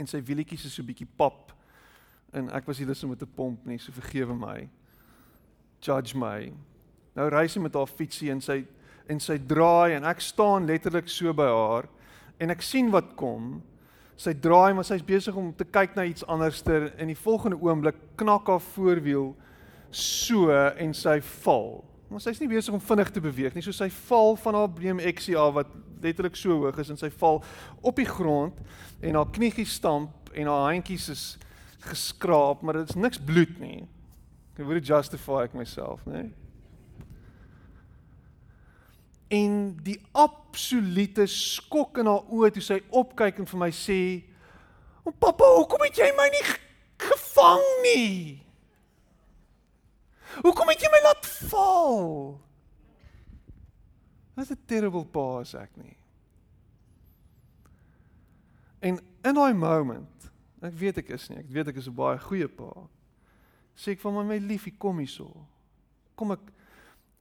en 0.00 0.08
sy 0.08 0.22
wielietjies 0.24 0.64
is 0.66 0.74
so 0.74 0.86
bietjie 0.86 1.08
pap 1.18 1.52
en 2.36 2.50
ek 2.54 2.68
was 2.68 2.78
hier 2.80 2.88
lus 2.88 3.02
om 3.04 3.12
met 3.12 3.22
'n 3.22 3.34
pomp 3.36 3.66
nie 3.66 3.78
so 3.78 3.92
vergewe 3.92 4.34
my. 4.34 4.68
Judge 5.80 6.16
my. 6.16 6.52
Nou 7.16 7.28
ry 7.28 7.46
sy 7.48 7.60
met 7.60 7.74
haar 7.74 7.86
fietsie 7.86 8.30
en 8.30 8.40
sy 8.40 8.64
en 9.08 9.20
sy 9.20 9.38
draai 9.38 9.96
en 9.96 10.04
ek 10.04 10.20
staan 10.20 10.66
letterlik 10.66 11.08
so 11.08 11.32
by 11.32 11.48
haar 11.50 11.88
en 12.38 12.50
ek 12.50 12.62
sien 12.62 12.90
wat 12.90 13.16
kom. 13.16 13.62
Sy 14.16 14.34
draai 14.34 14.74
maar 14.74 14.84
sy's 14.84 15.02
besig 15.02 15.36
om 15.36 15.52
te 15.52 15.64
kyk 15.64 15.96
na 15.96 16.04
iets 16.04 16.26
anderster 16.26 16.92
en 16.98 17.06
die 17.06 17.16
volgende 17.16 17.56
oomblik 17.56 17.96
knak 18.16 18.46
haar 18.46 18.60
voorwiel 18.60 19.34
so 19.90 20.50
en 20.52 20.94
sy 20.94 21.20
val 21.20 21.84
Maar 22.10 22.22
sy's 22.24 22.40
nie 22.42 22.50
besig 22.50 22.74
om 22.74 22.82
vinnig 22.82 23.10
te 23.14 23.22
beweeg 23.22 23.54
nie. 23.54 23.62
So 23.62 23.74
sy 23.74 23.86
val 24.08 24.34
van 24.42 24.56
haar 24.58 24.72
BMX 24.74 25.28
af 25.38 25.54
wat 25.60 25.70
letterlik 26.02 26.38
so 26.38 26.56
hoog 26.64 26.80
is 26.82 26.90
en 26.90 26.98
sy 26.98 27.10
val 27.20 27.38
op 27.86 28.00
die 28.00 28.08
grond 28.08 28.56
en 29.00 29.18
haar 29.18 29.30
kniegies 29.30 29.76
stamp 29.78 30.32
en 30.34 30.50
haar 30.50 30.72
handjies 30.72 31.08
is 31.12 31.24
geskraap, 31.86 32.62
maar 32.62 32.80
dit 32.80 32.90
is 32.90 32.98
niks 32.98 33.20
bloed 33.24 33.54
nie. 33.60 33.84
Ek 34.58 34.66
wil 34.68 34.82
justify 34.84 35.44
ek 35.46 35.54
myself, 35.56 36.02
nê? 36.10 36.26
En 39.30 39.54
die 39.86 39.96
absolute 40.18 41.24
skok 41.30 42.02
in 42.02 42.10
haar 42.10 42.26
oë 42.26 42.50
toe 42.56 42.64
sy 42.66 42.80
opkyk 42.90 43.38
en 43.40 43.48
vir 43.48 43.62
my 43.62 43.70
sê: 43.70 44.00
"O 45.06 45.14
pappa, 45.14 45.46
hoekom 45.46 45.86
het 45.86 46.02
jy 46.02 46.10
my 46.18 46.28
nie 46.34 46.46
gevang 46.98 47.66
nie?" 47.86 48.49
Hoekom 50.38 50.68
het 50.70 50.80
jy 50.80 50.90
my 50.92 51.00
laat 51.04 51.26
val? 51.50 52.40
Wat 54.34 54.50
'n 54.50 54.66
terrible 54.66 55.04
pa 55.04 55.40
is 55.40 55.54
ek 55.54 55.76
nie. 55.76 55.96
En 58.80 58.98
in 59.24 59.34
daai 59.34 59.54
moment, 59.54 60.30
ek 60.62 60.72
weet 60.72 60.98
ek 60.98 61.10
is 61.10 61.28
nie, 61.28 61.38
ek 61.38 61.50
weet 61.52 61.68
ek 61.68 61.76
is 61.76 61.88
'n 61.88 61.94
baie 61.94 62.18
goeie 62.18 62.48
pa. 62.48 62.88
Sê 63.76 63.92
ek 63.92 64.00
van 64.00 64.26
my 64.26 64.38
liefie, 64.38 64.76
kom 64.78 64.98
hierso. 64.98 65.46
Kom 66.16 66.32
ek 66.32 66.52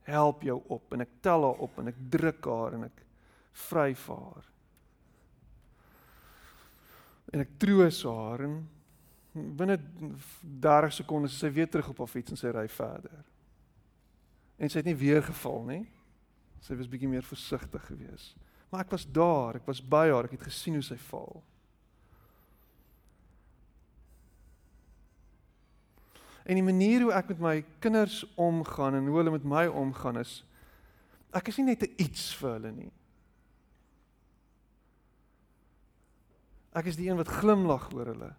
help 0.09 0.41
jou 0.43 0.63
op 0.67 0.93
en 0.93 1.01
ek 1.01 1.21
tel 1.21 1.43
haar 1.43 1.59
op 1.59 1.77
en 1.79 1.87
ek 1.87 1.95
druk 2.09 2.45
haar 2.45 2.73
en 2.73 2.83
ek 2.83 3.05
vry 3.69 3.93
vir 3.93 4.15
haar. 4.15 4.45
En 7.33 7.39
ek 7.39 7.59
troos 7.61 8.03
haar 8.03 8.41
en 8.41 8.69
binne 9.57 9.77
30 10.41 10.93
sekondes 10.93 11.35
is 11.35 11.41
sy 11.43 11.51
weer 11.53 11.69
terug 11.69 11.89
op 11.89 12.03
haar 12.03 12.11
fiets 12.11 12.33
en 12.33 12.39
sy 12.39 12.51
ry 12.55 12.67
verder. 12.71 13.23
En 14.59 14.69
sy 14.69 14.81
het 14.81 14.89
nie 14.89 14.97
weer 14.99 15.23
geval 15.23 15.63
nie. 15.67 15.83
Sy 16.65 16.75
was 16.75 16.89
bietjie 16.91 17.09
meer 17.11 17.23
versigtig 17.23 17.85
geweest. 17.87 18.35
Maar 18.69 18.83
ek 18.85 18.91
was 18.93 19.05
daar, 19.05 19.57
ek 19.59 19.69
was 19.69 19.81
by 19.81 20.09
haar, 20.11 20.27
ek 20.27 20.35
het 20.37 20.49
gesien 20.49 20.75
hoe 20.77 20.85
sy 20.85 20.97
val. 21.09 21.39
En 26.49 26.57
die 26.57 26.65
manier 26.65 27.05
hoe 27.05 27.13
ek 27.13 27.31
met 27.33 27.41
my 27.45 27.55
kinders 27.83 28.23
omgaan 28.39 28.97
en 28.97 29.07
hoe 29.07 29.17
hulle 29.21 29.33
met 29.35 29.45
my 29.45 29.65
omgaan 29.69 30.17
is 30.21 30.39
ek 31.29 31.51
is 31.51 31.59
nie 31.59 31.67
net 31.69 31.83
'n 31.85 31.93
iets 32.01 32.33
vir 32.35 32.51
hulle 32.55 32.71
nie. 32.71 32.91
Ek 36.73 36.85
is 36.85 36.95
die 36.97 37.09
een 37.09 37.17
wat 37.17 37.27
glimlag 37.27 37.93
oor 37.93 38.05
hulle 38.05 38.31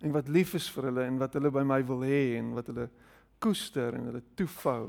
en 0.00 0.14
wat 0.14 0.28
lief 0.28 0.54
is 0.54 0.68
vir 0.70 0.90
hulle 0.90 1.04
en 1.04 1.18
wat 1.18 1.34
hulle 1.34 1.50
by 1.50 1.64
my 1.66 1.80
wil 1.86 2.04
hê 2.06 2.38
en 2.38 2.52
wat 2.54 2.70
hulle 2.70 2.86
koester 3.42 3.96
en 3.98 4.10
hulle 4.10 4.22
toefou. 4.38 4.86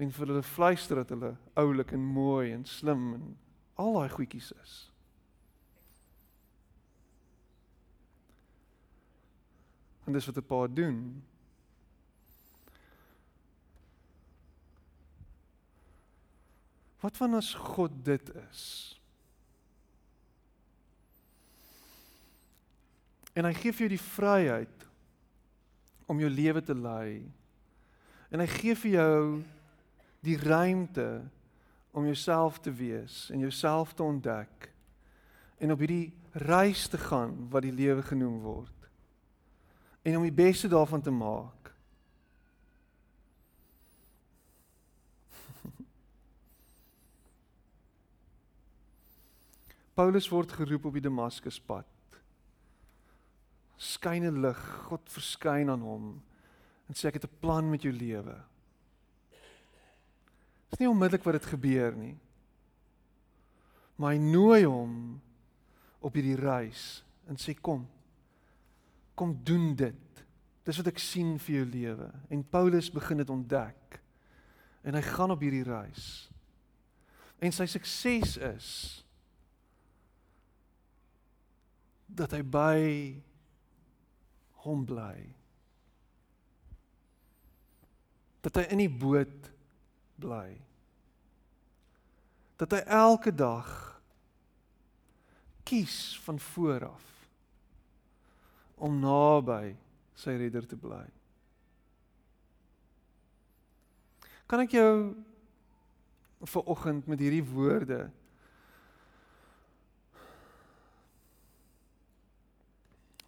En 0.00 0.12
vir 0.12 0.32
hulle 0.32 0.44
fluister 0.44 1.00
dat 1.00 1.12
hulle 1.14 1.34
oulik 1.60 1.94
en 1.96 2.04
mooi 2.04 2.52
en 2.52 2.64
slim 2.68 3.14
en 3.16 3.26
al 3.80 3.96
daai 3.96 4.12
goedjies 4.12 4.52
is. 4.60 4.76
En 10.06 10.12
dis 10.12 10.26
wat 10.26 10.36
'n 10.36 10.46
pa 10.46 10.66
doen. 10.66 11.22
Wat 17.00 17.16
van 17.16 17.34
as 17.34 17.54
God 17.54 18.04
dit 18.04 18.34
is? 18.50 18.99
En 23.40 23.48
hy 23.48 23.54
gee 23.56 23.72
vir 23.72 23.86
jou 23.86 23.92
die 23.94 24.04
vryheid 24.04 24.82
om 26.12 26.18
jou 26.20 26.28
lewe 26.28 26.60
te 26.60 26.74
lei. 26.76 27.24
En 28.28 28.40
hy 28.42 28.48
gee 28.52 28.74
vir 28.82 28.92
jou 28.98 29.40
die 30.20 30.36
ruimte 30.36 31.24
om 31.96 32.04
jouself 32.04 32.60
te 32.60 32.68
wees 32.76 33.30
en 33.32 33.40
jouself 33.40 33.94
te 33.96 34.02
ontdek 34.04 34.68
en 35.56 35.72
op 35.72 35.80
hierdie 35.80 36.12
reis 36.44 36.84
te 36.92 37.00
gaan 37.00 37.48
wat 37.52 37.62
die 37.64 37.72
lewe 37.72 38.02
genoem 38.04 38.38
word. 38.44 38.76
En 40.04 40.16
om 40.20 40.24
die 40.28 40.32
beste 40.36 40.68
daarvan 40.68 41.00
te 41.00 41.10
maak. 41.12 41.72
Paulus 49.96 50.28
word 50.28 50.52
geroep 50.60 50.84
op 50.92 50.94
die 51.00 51.08
Damaskuspad 51.08 51.99
skyn 53.80 54.26
'n 54.28 54.42
lig. 54.44 54.60
God 54.88 55.08
verskyn 55.08 55.70
aan 55.72 55.80
hom 55.80 56.22
en 56.88 56.94
sê 56.94 57.08
ek 57.08 57.22
het 57.22 57.24
'n 57.24 57.40
plan 57.40 57.70
met 57.70 57.82
jou 57.82 57.92
lewe. 57.92 58.36
Dit 60.68 60.78
is 60.78 60.78
nie 60.78 60.88
onmiddellik 60.88 61.24
wat 61.24 61.32
dit 61.32 61.46
gebeur 61.46 61.96
nie. 61.96 62.16
Maar 63.96 64.12
hy 64.12 64.18
nooi 64.18 64.64
hom 64.64 65.20
op 66.00 66.14
hierdie 66.14 66.36
reis 66.36 67.02
en 67.28 67.36
sê 67.36 67.54
kom. 67.54 67.88
Kom 69.14 69.38
doen 69.44 69.74
dit. 69.74 70.24
Dis 70.64 70.76
wat 70.76 70.86
ek 70.86 70.98
sien 70.98 71.38
vir 71.38 71.56
jou 71.56 71.64
lewe. 71.64 72.10
En 72.30 72.44
Paulus 72.44 72.90
begin 72.90 73.16
dit 73.16 73.30
ontdek. 73.30 74.00
En 74.82 74.94
hy 74.94 75.02
gaan 75.02 75.30
op 75.30 75.40
hierdie 75.40 75.64
reis. 75.64 76.30
En 77.40 77.52
sy 77.52 77.66
sukses 77.66 78.36
is 78.36 79.04
dat 82.06 82.32
hy 82.32 82.42
by 82.42 82.80
hom 84.64 84.84
bly. 84.84 85.16
Dat 88.40 88.56
hy 88.60 88.66
in 88.72 88.82
die 88.82 88.92
boot 88.92 89.50
bly. 90.20 90.56
Dat 92.60 92.76
hy 92.76 92.82
elke 92.84 93.32
dag 93.32 93.70
kies 95.64 96.18
van 96.24 96.40
vooraf 96.40 97.06
om 98.80 98.96
naby 99.00 99.76
sy 100.18 100.34
redder 100.40 100.66
te 100.68 100.76
bly. 100.80 101.04
Kan 104.50 104.64
ek 104.64 104.74
jou 104.74 104.94
vir 106.40 106.72
oggend 106.72 107.06
met 107.06 107.20
hierdie 107.20 107.44
woorde 107.44 108.00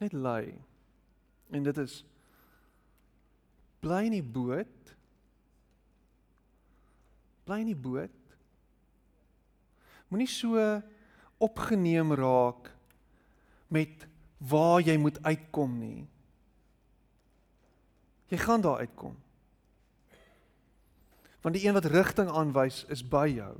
net 0.02 0.16
lei? 0.16 0.71
En 1.52 1.62
dit 1.62 1.78
is 1.78 2.00
bly 3.84 4.06
in 4.08 4.16
die 4.16 4.24
boot. 4.24 4.94
Bly 7.44 7.60
in 7.60 7.72
die 7.72 7.78
boot. 7.78 8.36
Moenie 10.12 10.28
so 10.30 10.60
opgeneem 11.42 12.12
raak 12.16 12.70
met 13.72 14.06
waar 14.42 14.80
jy 14.84 14.96
moet 15.00 15.18
uitkom 15.24 15.76
nie. 15.80 16.06
Jy 18.32 18.38
gaan 18.40 18.64
daar 18.64 18.84
uitkom. 18.84 19.16
Want 21.42 21.56
die 21.56 21.66
een 21.66 21.76
wat 21.76 21.90
rigting 21.90 22.30
aanwys 22.30 22.84
is 22.92 23.02
by 23.04 23.26
jou. 23.34 23.54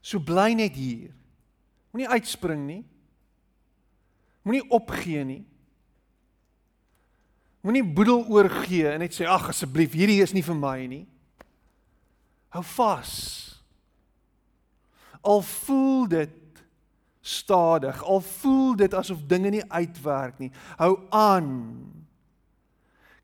So 0.00 0.18
bly 0.24 0.54
net 0.56 0.74
hier. 0.78 1.12
Moenie 1.92 2.08
uitspring 2.08 2.64
nie. 2.66 2.82
Moenie 4.42 4.64
opgee 4.72 5.24
nie. 5.24 5.42
Moenie 7.60 7.84
boedel 7.84 8.24
oorgee 8.30 8.86
en 8.92 9.02
net 9.02 9.14
sê 9.16 9.26
ag 9.28 9.50
asseblief 9.50 9.96
hierdie 9.98 10.22
is 10.22 10.34
nie 10.36 10.44
vir 10.46 10.58
my 10.58 10.78
nie. 10.90 11.04
Hou 12.54 12.62
vas. 12.76 13.14
Al 15.26 15.42
voel 15.44 16.06
dit 16.08 16.62
stadig, 17.20 17.98
al 18.02 18.22
voel 18.24 18.76
dit 18.78 18.94
asof 18.94 19.24
dinge 19.28 19.50
nie 19.52 19.64
uitwerk 19.68 20.38
nie. 20.40 20.52
Hou 20.78 20.94
aan. 21.12 21.50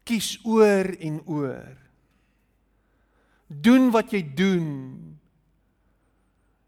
Kies 0.05 0.35
oor 0.45 0.91
en 0.99 1.23
oor. 1.25 1.79
Doen 3.49 3.93
wat 3.95 4.13
jy 4.13 4.25
doen. 4.37 4.71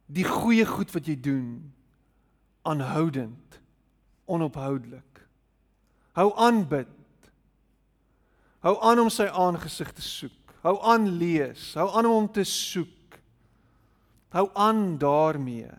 Die 0.06 0.24
goeie 0.24 0.64
goed 0.68 0.94
wat 0.94 1.10
jy 1.10 1.18
doen 1.20 1.48
aanhoudend, 2.66 3.60
onophoudelik. 4.24 5.22
Hou 6.18 6.32
aan 6.38 6.64
bid. 6.68 6.90
Hou 8.64 8.76
aan 8.82 9.00
om 9.04 9.10
sy 9.12 9.28
aangesig 9.28 9.92
te 9.92 10.02
soek. 10.02 10.54
Hou 10.64 10.76
aan 10.82 11.08
lees. 11.18 11.74
Hou 11.78 11.88
aan 11.92 12.08
om 12.08 12.20
hom 12.20 12.28
te 12.32 12.44
soek. 12.44 13.18
Hou 14.34 14.48
aan 14.54 14.98
daarmee. 14.98 15.70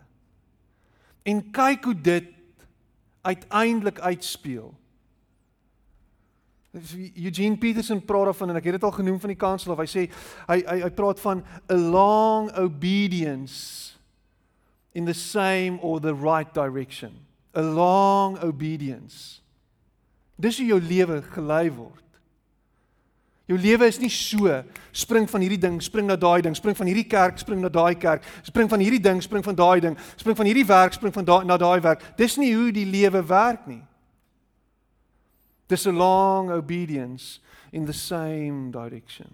En 1.28 1.42
kyk 1.52 1.84
hoe 1.84 2.02
dit 2.02 2.30
uiteindelik 3.22 4.00
uitspeel. 4.00 4.74
Eugene 7.16 7.58
Peterson 7.58 8.06
praat 8.06 8.30
daarvan 8.32 8.50
en 8.54 8.60
ek 8.60 8.70
het 8.70 8.78
dit 8.78 8.86
al 8.86 8.96
genoem 8.96 9.20
van 9.20 9.34
die 9.34 9.40
kansel 9.40 9.74
of 9.74 9.82
hy 9.82 9.88
sê 9.90 10.04
hy 10.46 10.60
hy 10.62 10.78
hy 10.84 10.90
praat 10.94 11.20
van 11.24 11.42
a 11.72 11.78
long 11.78 12.52
obedience 12.60 13.98
in 14.94 15.06
the 15.06 15.16
same 15.16 15.80
or 15.82 16.00
the 16.00 16.14
right 16.14 16.54
direction. 16.54 17.26
A 17.58 17.62
long 17.62 18.38
obedience. 18.44 19.42
Dis 20.38 20.60
hoe 20.62 20.68
jou 20.68 20.82
lewe 20.82 21.22
gelei 21.34 21.72
word. 21.74 22.04
Jou 23.48 23.56
lewe 23.56 23.88
is 23.88 24.00
nie 24.00 24.12
so 24.12 24.52
spring 24.92 25.28
van 25.32 25.44
hierdie 25.44 25.60
ding, 25.62 25.78
spring 25.84 26.10
na 26.10 26.18
daai 26.20 26.42
ding, 26.44 26.56
spring 26.58 26.76
van 26.76 26.90
hierdie 26.90 27.08
kerk, 27.08 27.38
spring 27.40 27.62
na 27.64 27.70
daai 27.72 27.96
kerk, 27.96 28.26
spring 28.44 28.68
van 28.68 28.82
hierdie 28.84 29.00
ding, 29.00 29.22
spring 29.24 29.46
van 29.46 29.56
daai 29.56 29.80
ding, 29.86 29.96
spring 30.20 30.36
van 30.36 30.50
hierdie 30.50 30.66
werk, 30.68 30.98
spring 30.98 31.14
van 31.16 31.28
daai 31.28 31.46
na 31.48 31.56
daai 31.62 31.80
werk. 31.86 32.04
Dis 32.20 32.36
nie 32.42 32.52
hoe 32.52 32.74
die 32.76 32.86
lewe 32.86 33.22
werk 33.24 33.64
nie. 33.72 33.84
Dis 35.68 35.88
'n 35.88 35.96
long 35.96 36.52
obedience 36.52 37.40
in 37.72 37.86
the 37.86 37.94
same 37.94 38.72
direction. 38.72 39.32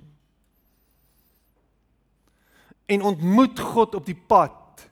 En 2.85 3.01
ontmoet 3.01 3.59
God 3.59 3.95
op 3.95 4.05
die 4.05 4.21
pad. 4.27 4.89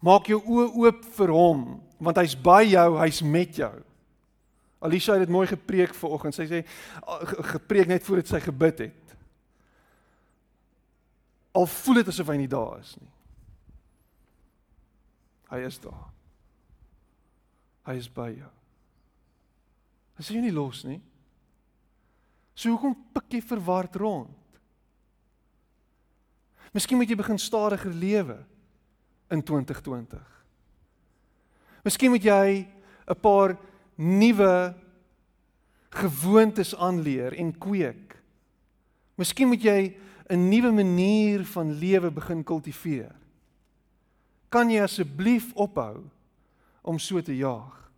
Maak 0.00 0.26
jou 0.26 0.40
oë 0.40 0.72
oop 0.74 1.04
vir 1.04 1.28
hom, 1.28 1.82
want 1.98 2.16
hy's 2.16 2.34
by 2.34 2.64
jou, 2.64 2.98
hy's 2.98 3.20
met 3.22 3.56
jou. 3.56 3.82
Alicia 4.80 5.12
het 5.12 5.26
dit 5.26 5.32
mooi 5.32 5.46
gepreek 5.46 5.94
vanoggend. 5.94 6.34
Sy 6.34 6.46
sê 6.48 6.60
gepreek 7.52 7.90
net 7.90 8.04
voordat 8.06 8.32
sy 8.32 8.40
gebid 8.40 8.86
het. 8.86 9.16
Al 11.52 11.66
voel 11.68 12.00
dit 12.00 12.12
asof 12.12 12.30
hy 12.32 12.38
nie 12.40 12.50
daar 12.50 12.78
is 12.80 12.94
nie. 13.00 13.10
Hy 15.50 15.60
is 15.66 15.80
daar. 15.82 16.08
Hy 17.90 17.96
is 17.98 18.08
by 18.14 18.30
jou. 18.32 18.50
Hy 20.16 20.24
sê 20.24 20.36
jy 20.36 20.44
nie 20.44 20.54
los 20.54 20.84
nie. 20.86 21.00
So 22.54 22.72
hoekom 22.72 22.96
pik 23.14 23.36
jy 23.36 23.40
verward 23.44 23.96
rond? 24.00 24.36
Miskien 26.76 27.00
moet 27.00 27.10
jy 27.10 27.18
begin 27.18 27.40
stadiger 27.40 27.92
lewe 27.92 28.36
in 29.32 29.42
2020. 29.42 30.20
Miskien 31.82 32.12
moet 32.12 32.24
jy 32.24 32.68
'n 33.08 33.20
paar 33.20 33.56
nuwe 34.00 34.74
gewoontes 35.90 36.72
aanleer 36.76 37.36
en 37.36 37.52
kweek. 37.58 38.16
Miskien 39.20 39.50
moet 39.50 39.62
jy 39.62 39.96
'n 40.30 40.48
nuwe 40.48 40.72
manier 40.72 41.44
van 41.44 41.72
lewe 41.72 42.10
begin 42.10 42.44
kultiveer. 42.44 43.14
Kan 44.48 44.70
jy 44.70 44.80
asseblief 44.82 45.52
ophou 45.54 46.04
om 46.82 46.98
so 46.98 47.20
te 47.20 47.36
jaag? 47.36 47.90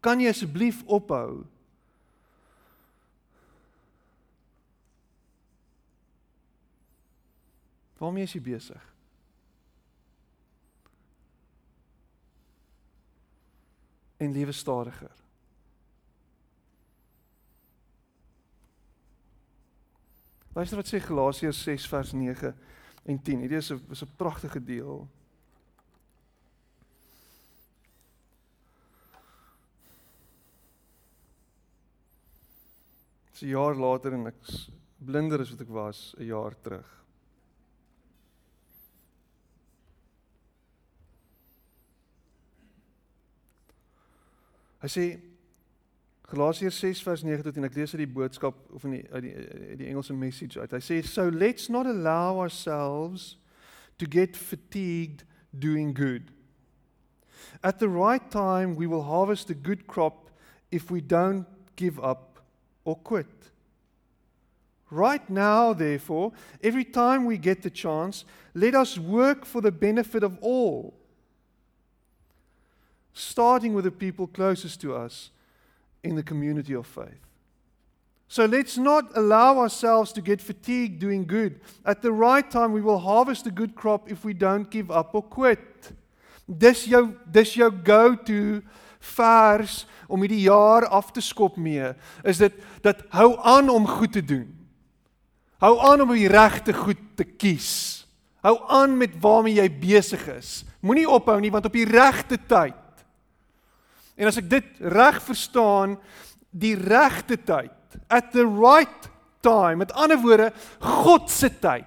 Kan 0.00 0.20
jy 0.20 0.28
asseblief 0.28 0.82
ophou? 0.86 1.44
Waarmee 7.98 8.22
is 8.22 8.32
jy 8.32 8.40
besig? 8.40 8.97
En 14.18 14.32
lewe 14.32 14.52
stadiger. 14.52 15.14
Luister 20.58 20.80
wat 20.80 20.88
sê 20.90 20.98
Galasiërs 20.98 21.60
6 21.62 21.86
vers 21.86 22.12
9 22.18 22.50
en 23.06 23.22
10. 23.22 23.44
Hierdie 23.44 23.60
is 23.60 23.70
'n 23.70 23.78
is 23.94 24.02
'n 24.02 24.16
pragtige 24.16 24.64
deel. 24.64 25.06
Dis 33.30 33.42
'n 33.42 33.54
jaar 33.54 33.76
later 33.76 34.12
en 34.12 34.26
ek 34.26 34.40
blinder 34.98 35.40
as 35.40 35.50
wat 35.50 35.60
ek 35.60 35.68
was 35.70 36.14
'n 36.18 36.24
jaar 36.24 36.54
terug. 36.60 37.07
Hy 44.82 44.90
sê 44.92 45.04
Galasiërs 46.28 46.78
6 46.84 47.02
vers 47.06 47.22
9 47.24 47.42
tot 47.46 47.56
en 47.56 47.64
ek 47.64 47.76
lees 47.78 47.94
uit 47.94 48.02
die 48.04 48.14
boodskap 48.18 48.56
of 48.76 48.84
in 48.84 48.98
die 48.98 49.04
uit 49.14 49.22
die 49.24 49.76
die 49.80 49.88
Engelse 49.88 50.14
message 50.14 50.60
uit. 50.60 50.74
Hy 50.76 50.82
sê 50.84 51.00
so 51.06 51.30
let's 51.32 51.70
not 51.72 51.88
allow 51.88 52.38
ourselves 52.42 53.38
to 53.98 54.06
get 54.06 54.36
fatigued 54.36 55.24
doing 55.56 55.94
good. 55.96 56.28
At 57.64 57.80
the 57.80 57.88
right 57.88 58.30
time 58.30 58.76
we 58.76 58.86
will 58.86 59.02
harvest 59.08 59.50
a 59.50 59.54
good 59.54 59.86
crop 59.86 60.28
if 60.70 60.90
we 60.90 61.00
don't 61.00 61.46
give 61.76 61.98
up 61.98 62.40
or 62.84 62.96
quit. 62.96 63.26
Right 64.90 65.28
now, 65.28 65.74
therefore, 65.74 66.32
every 66.62 66.84
time 66.84 67.26
we 67.26 67.36
get 67.36 67.62
the 67.62 67.70
chance, 67.70 68.24
let 68.54 68.74
us 68.74 68.98
work 68.98 69.44
for 69.44 69.60
the 69.60 69.70
benefit 69.70 70.22
of 70.22 70.38
all, 70.40 70.94
starting 73.18 73.74
with 73.74 73.84
the 73.84 73.90
people 73.90 74.26
closest 74.26 74.80
to 74.80 74.94
us 74.94 75.30
in 76.02 76.14
the 76.14 76.22
community 76.22 76.74
of 76.74 76.86
faith. 76.86 77.20
So 78.28 78.44
let's 78.44 78.76
not 78.76 79.16
allow 79.16 79.58
ourselves 79.58 80.12
to 80.12 80.20
get 80.20 80.40
fatigued 80.40 81.00
doing 81.00 81.26
good. 81.26 81.60
At 81.84 82.02
the 82.02 82.12
right 82.12 82.48
time, 82.48 82.72
we 82.72 82.82
will 82.82 82.98
harvest 82.98 83.46
a 83.46 83.50
good 83.50 83.74
crop 83.74 84.10
if 84.10 84.24
we 84.24 84.34
don't 84.34 84.70
give 84.70 84.90
up 84.90 85.14
or 85.14 85.22
quit. 85.22 85.92
Dis 86.46 86.84
jou 86.84 87.14
dis 87.30 87.54
jou 87.56 87.70
go-to 87.70 88.62
vers 89.16 89.86
om 90.08 90.20
hierdie 90.24 90.46
jaar 90.46 90.86
af 90.88 91.12
te 91.12 91.20
skop 91.20 91.56
mee 91.60 91.92
is 92.24 92.40
dit 92.40 92.54
dat 92.82 93.02
hou 93.12 93.36
aan 93.44 93.68
om 93.68 93.86
goed 93.86 94.12
te 94.12 94.24
doen. 94.24 94.48
Hou 95.60 95.74
aan 95.90 96.04
om 96.04 96.12
die 96.14 96.28
regte 96.28 96.72
goed 96.72 97.00
te 97.16 97.24
kies. 97.24 98.06
Hou 98.44 98.56
aan 98.70 98.96
met 98.96 99.16
waarmee 99.20 99.58
jy 99.58 99.68
besig 99.80 100.22
is. 100.36 100.62
Moenie 100.80 101.08
ophou 101.08 101.36
nie 101.40 101.52
want 101.52 101.66
op 101.66 101.74
die 101.74 101.88
regte 101.88 102.38
tyd. 102.48 102.76
En 104.18 104.28
as 104.28 104.38
ek 104.40 104.48
dit 104.50 104.82
reg 104.92 105.20
verstaan, 105.22 105.96
die 106.50 106.74
regte 106.78 107.38
tyd, 107.38 107.74
at 108.10 108.32
the 108.34 108.44
right 108.44 109.08
time, 109.44 109.84
met 109.84 109.94
ander 109.94 110.18
woorde, 110.20 110.50
God 110.82 111.30
se 111.30 111.50
tyd. 111.62 111.86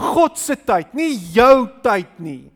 God 0.00 0.38
se 0.40 0.56
tyd, 0.56 0.94
nie 0.96 1.12
jou 1.34 1.68
tyd 1.84 2.16
nie. 2.22 2.48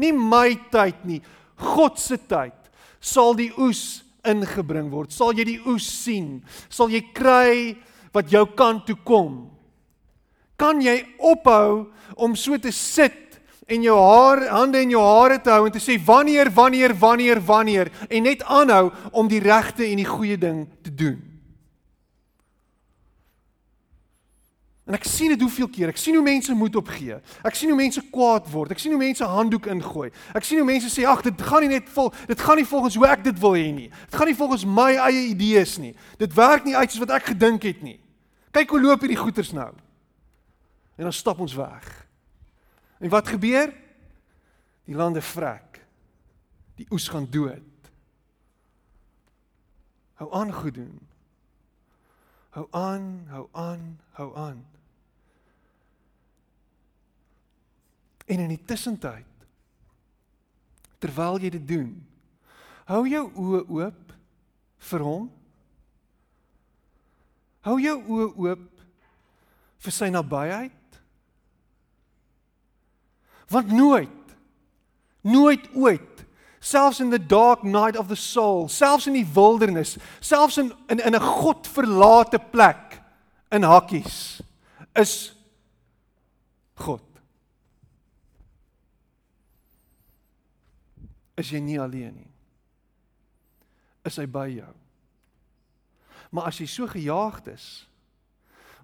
Nie 0.00 0.12
my 0.14 0.54
tyd 0.72 1.02
nie, 1.08 1.18
God 1.60 1.98
se 2.00 2.16
tyd 2.16 2.56
sal 3.00 3.34
die 3.36 3.50
oes 3.58 4.02
ingebring 4.28 4.90
word. 4.92 5.12
Sal 5.12 5.32
jy 5.36 5.46
die 5.48 5.60
oes 5.68 5.86
sien? 5.88 6.40
Sal 6.68 6.92
jy 6.92 7.02
kry 7.16 7.74
wat 8.14 8.30
jou 8.32 8.44
kant 8.56 8.84
toe 8.88 8.98
kom? 9.08 9.48
Kan 10.60 10.82
jy 10.84 10.98
ophou 11.16 11.88
om 12.20 12.36
so 12.36 12.58
te 12.60 12.72
sit 12.74 13.29
en 13.70 13.82
jou 13.86 13.96
haar 13.96 14.44
hande 14.50 14.82
in 14.82 14.90
jou 14.90 15.02
hare 15.04 15.38
te 15.40 15.52
hou 15.54 15.66
en 15.68 15.72
te 15.74 15.82
sê 15.82 15.94
wanneer 16.04 16.50
wanneer 16.54 16.94
wanneer 16.98 17.40
wanneer 17.46 17.90
en 18.08 18.22
net 18.26 18.42
aanhou 18.42 18.90
om 19.12 19.28
die 19.30 19.42
regte 19.42 19.86
en 19.86 20.00
die 20.02 20.08
goeie 20.08 20.38
ding 20.38 20.64
te 20.82 20.94
doen? 20.94 21.18
En 24.90 24.96
ek 24.98 25.04
sien 25.06 25.30
dit 25.30 25.38
hoeveel 25.38 25.68
keer. 25.70 25.92
Ek 25.92 26.00
sien 26.02 26.16
hoe 26.18 26.24
mense 26.26 26.54
moed 26.58 26.74
opgee. 26.80 27.20
Ek 27.46 27.54
sien 27.54 27.70
hoe 27.70 27.78
mense 27.78 28.02
kwaad 28.10 28.48
word. 28.50 28.72
Ek 28.74 28.80
sien 28.82 28.90
hoe 28.90 28.98
mense 28.98 29.22
handdoek 29.22 29.68
ingooi. 29.70 30.08
Ek 30.34 30.42
sien 30.42 30.58
hoe 30.58 30.66
mense 30.66 30.90
sê 30.90 31.04
ag, 31.06 31.22
dit 31.22 31.44
gaan 31.46 31.62
nie 31.62 31.76
net 31.76 31.86
vol, 31.94 32.10
dit 32.26 32.42
gaan 32.42 32.58
nie 32.58 32.66
volgens 32.66 32.96
hoe 32.98 33.06
ek 33.06 33.22
dit 33.28 33.38
wil 33.38 33.54
hê 33.54 33.68
nie. 33.70 33.86
Dit 34.10 34.18
gaan 34.18 34.26
nie 34.32 34.34
volgens 34.40 34.66
my 34.66 34.88
eie 34.96 35.28
idees 35.28 35.76
nie. 35.78 35.92
Dit 36.18 36.34
werk 36.34 36.66
nie 36.66 36.74
uit 36.74 36.90
soos 36.90 37.04
wat 37.04 37.14
ek 37.20 37.30
gedink 37.36 37.68
het 37.70 37.86
nie. 37.86 38.00
Kyk 38.50 38.74
hoe 38.74 38.82
loop 38.82 39.06
hierdie 39.06 39.20
goeters 39.20 39.54
nou. 39.54 39.70
En 40.98 41.06
dan 41.06 41.14
stap 41.14 41.38
ons 41.38 41.54
weg. 41.54 41.86
En 43.00 43.08
wat 43.08 43.28
gebeur? 43.28 43.72
Die 44.84 44.94
lande 44.94 45.22
vrek. 45.24 45.80
Die 46.76 46.86
oes 46.92 47.08
gaan 47.08 47.26
dood. 47.30 47.92
Hou 50.20 50.28
aan 50.36 50.52
goed 50.52 50.74
doen. 50.74 50.98
Hou 52.50 52.66
aan, 52.70 53.24
hou 53.32 53.46
aan, 53.52 54.00
hou 54.18 54.36
aan. 54.36 54.60
En 58.26 58.38
in 58.38 58.52
die 58.52 58.64
tussentyd 58.64 59.26
terwyl 61.00 61.38
jy 61.40 61.48
dit 61.54 61.64
doen, 61.64 61.94
hou 62.90 63.06
jou 63.08 63.22
oë 63.32 63.60
oop 63.72 64.10
vir 64.90 65.04
hom. 65.06 65.30
Hou 67.64 67.78
jou 67.80 67.96
oë 67.96 68.26
oop 68.44 68.84
vir 69.80 69.96
sy 69.96 70.10
nabyheid. 70.12 70.79
Want 73.50 73.72
nooit 73.74 74.16
nooit 75.20 75.68
ooit 75.74 76.20
Selfs 76.60 77.00
in 77.00 77.08
the 77.08 77.18
dark 77.18 77.62
night 77.62 77.96
of 77.96 78.08
the 78.08 78.16
soul, 78.16 78.68
selfs 78.68 79.06
in 79.06 79.14
die 79.16 79.24
wildernis, 79.24 79.96
selfs 80.20 80.58
in 80.58 80.74
in 80.92 81.00
in 81.00 81.14
'n 81.14 81.20
godverlate 81.20 82.38
plek 82.50 83.00
in 83.50 83.62
hakkies 83.62 84.42
is 84.94 85.32
God. 86.74 87.02
Is 91.34 91.50
jy 91.50 91.60
nie 91.60 91.80
alleen 91.80 92.14
nie? 92.14 92.30
Is 94.04 94.16
hy 94.16 94.26
by 94.26 94.48
jou? 94.48 94.74
Maar 96.30 96.44
as 96.44 96.58
jy 96.60 96.66
so 96.66 96.86
gejaagd 96.86 97.46
is 97.46 97.88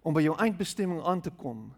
om 0.02 0.14
by 0.14 0.22
jou 0.22 0.36
eindbestemming 0.38 1.04
aan 1.04 1.20
te 1.20 1.30
kom 1.30 1.74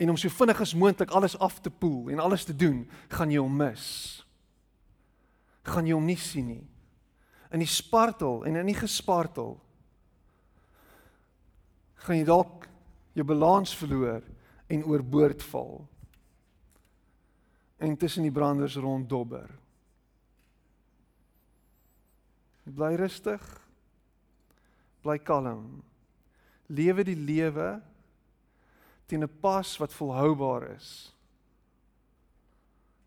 en 0.00 0.10
om 0.10 0.16
so 0.16 0.32
vinnig 0.32 0.60
as 0.64 0.72
moontlik 0.74 1.10
alles 1.12 1.36
af 1.38 1.58
te 1.60 1.70
poel 1.70 2.08
en 2.08 2.22
alles 2.24 2.46
te 2.48 2.56
doen, 2.56 2.86
gaan 3.12 3.32
jy 3.32 3.40
hom 3.42 3.56
mis. 3.60 3.84
Gaan 5.68 5.84
jy 5.84 5.92
hom 5.92 6.06
nie 6.08 6.16
sien 6.16 6.46
nie. 6.48 6.64
In 7.52 7.60
die 7.60 7.68
spartel 7.68 8.46
en 8.48 8.56
in 8.62 8.70
die 8.70 8.78
gespartel 8.78 9.58
gaan 12.00 12.16
jy 12.16 12.24
dalk 12.24 12.64
jou 13.12 13.26
balans 13.28 13.74
verloor 13.76 14.24
en 14.72 14.86
oorboord 14.88 15.44
val. 15.50 15.82
En 17.76 17.96
tussen 18.00 18.24
die 18.24 18.32
branders 18.32 18.78
ronddobber. 18.80 19.50
Bly 22.64 22.94
rustig. 22.96 23.44
Bly 25.04 25.18
kalm. 25.20 25.82
Lewe 26.72 27.04
die 27.04 27.18
lewe 27.18 27.68
teen 29.10 29.26
'n 29.26 29.38
pas 29.40 29.76
wat 29.76 29.94
volhoubaar 29.94 30.70
is. 30.70 31.16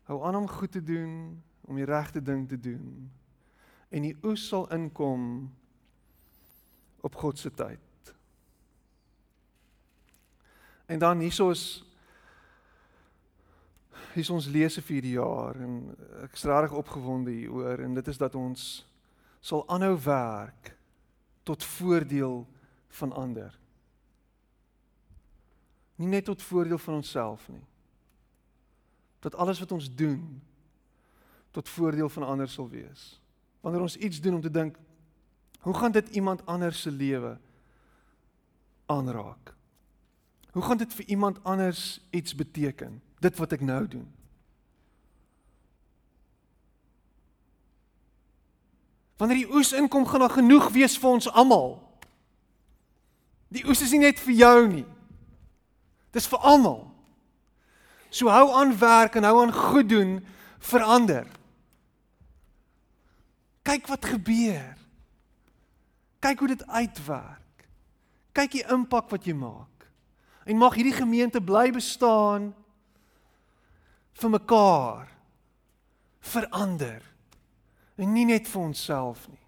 Hou 0.04 0.24
aan 0.24 0.36
om 0.36 0.48
goed 0.48 0.72
te 0.72 0.82
doen, 0.82 1.42
om 1.60 1.76
die 1.76 1.84
regte 1.84 2.22
ding 2.22 2.48
te 2.48 2.60
doen. 2.60 3.10
En 3.88 4.02
die 4.02 4.16
oes 4.22 4.48
sal 4.48 4.68
inkom 4.72 5.52
op 7.00 7.14
God 7.14 7.38
se 7.38 7.50
tyd. 7.50 8.14
En 10.86 10.98
dan 10.98 11.18
hieso 11.18 11.50
is 11.50 11.84
hier 14.14 14.30
ons 14.30 14.46
lese 14.46 14.82
vir 14.82 15.02
die 15.02 15.16
jaar 15.16 15.56
en 15.56 15.96
ek 16.22 16.36
is 16.36 16.44
regtig 16.46 16.76
opgewonde 16.78 17.32
hieroor 17.34 17.80
en 17.82 17.94
dit 17.94 18.08
is 18.08 18.20
dat 18.20 18.34
ons 18.34 18.86
sal 19.40 19.64
aanhou 19.68 19.96
werk 20.04 20.76
tot 21.42 21.64
voordeel 21.64 22.44
van 22.88 23.12
ander. 23.12 23.63
Nie 25.96 26.08
net 26.08 26.24
tot 26.24 26.42
voordeel 26.42 26.78
van 26.78 26.94
onsself 26.94 27.48
nie. 27.48 27.64
Dat 29.20 29.34
alles 29.34 29.58
wat 29.58 29.72
ons 29.72 29.94
doen 29.94 30.42
tot 31.50 31.68
voordeel 31.68 32.08
van 32.08 32.22
ander 32.22 32.48
sal 32.48 32.68
wees. 32.68 33.20
Wanneer 33.60 33.80
ons 33.80 33.96
iets 33.96 34.20
doen 34.20 34.34
om 34.34 34.40
te 34.40 34.50
dink 34.50 34.76
hoe 35.64 35.74
gaan 35.74 35.92
dit 35.92 36.08
iemand 36.08 36.46
anders 36.46 36.80
se 36.80 36.90
lewe 36.90 37.38
aanraak? 38.86 39.54
Hoe 40.52 40.62
gaan 40.62 40.76
dit 40.76 40.94
vir 40.94 41.04
iemand 41.04 41.44
anders 41.44 42.00
iets 42.10 42.34
beteken? 42.34 43.02
Dit 43.18 43.36
wat 43.36 43.52
ek 43.52 43.60
nou 43.60 43.88
doen. 43.88 44.10
Wanneer 49.16 49.36
die 49.36 49.54
oes 49.54 49.72
inkom, 49.72 50.06
gaan 50.06 50.20
daar 50.20 50.36
genoeg 50.36 50.68
wees 50.74 50.98
vir 50.98 51.10
ons 51.10 51.30
almal. 51.30 51.78
Die 53.48 53.64
oes 53.66 53.80
is 53.82 53.94
nie 53.94 54.02
net 54.02 54.20
vir 54.20 54.34
jou 54.34 54.58
nie. 54.68 54.86
Dis 56.14 56.28
vir 56.30 56.42
almal. 56.46 56.84
So 58.14 58.30
hou 58.30 58.52
aan 58.54 58.76
werk 58.78 59.18
en 59.18 59.26
hou 59.26 59.40
aan 59.42 59.52
goed 59.52 59.88
doen 59.90 60.18
vir 60.70 60.82
ander. 60.86 61.26
Kyk 63.66 63.88
wat 63.90 64.06
gebeur. 64.06 64.76
Kyk 66.22 66.38
hoe 66.38 66.52
dit 66.54 66.66
uitwerk. 66.66 67.66
Kyk 68.32 68.52
die 68.54 68.66
impak 68.70 69.10
wat 69.10 69.26
jy 69.26 69.34
maak. 69.36 69.88
En 70.46 70.60
mag 70.60 70.76
hierdie 70.78 70.94
gemeente 70.94 71.42
bly 71.42 71.70
bestaan 71.74 72.52
vir 74.14 74.30
mekaar 74.30 75.08
vir 76.24 76.46
ander 76.54 77.02
en 77.98 78.12
nie 78.14 78.26
net 78.28 78.48
vir 78.50 78.62
onsself 78.62 79.26
nie. 79.28 79.43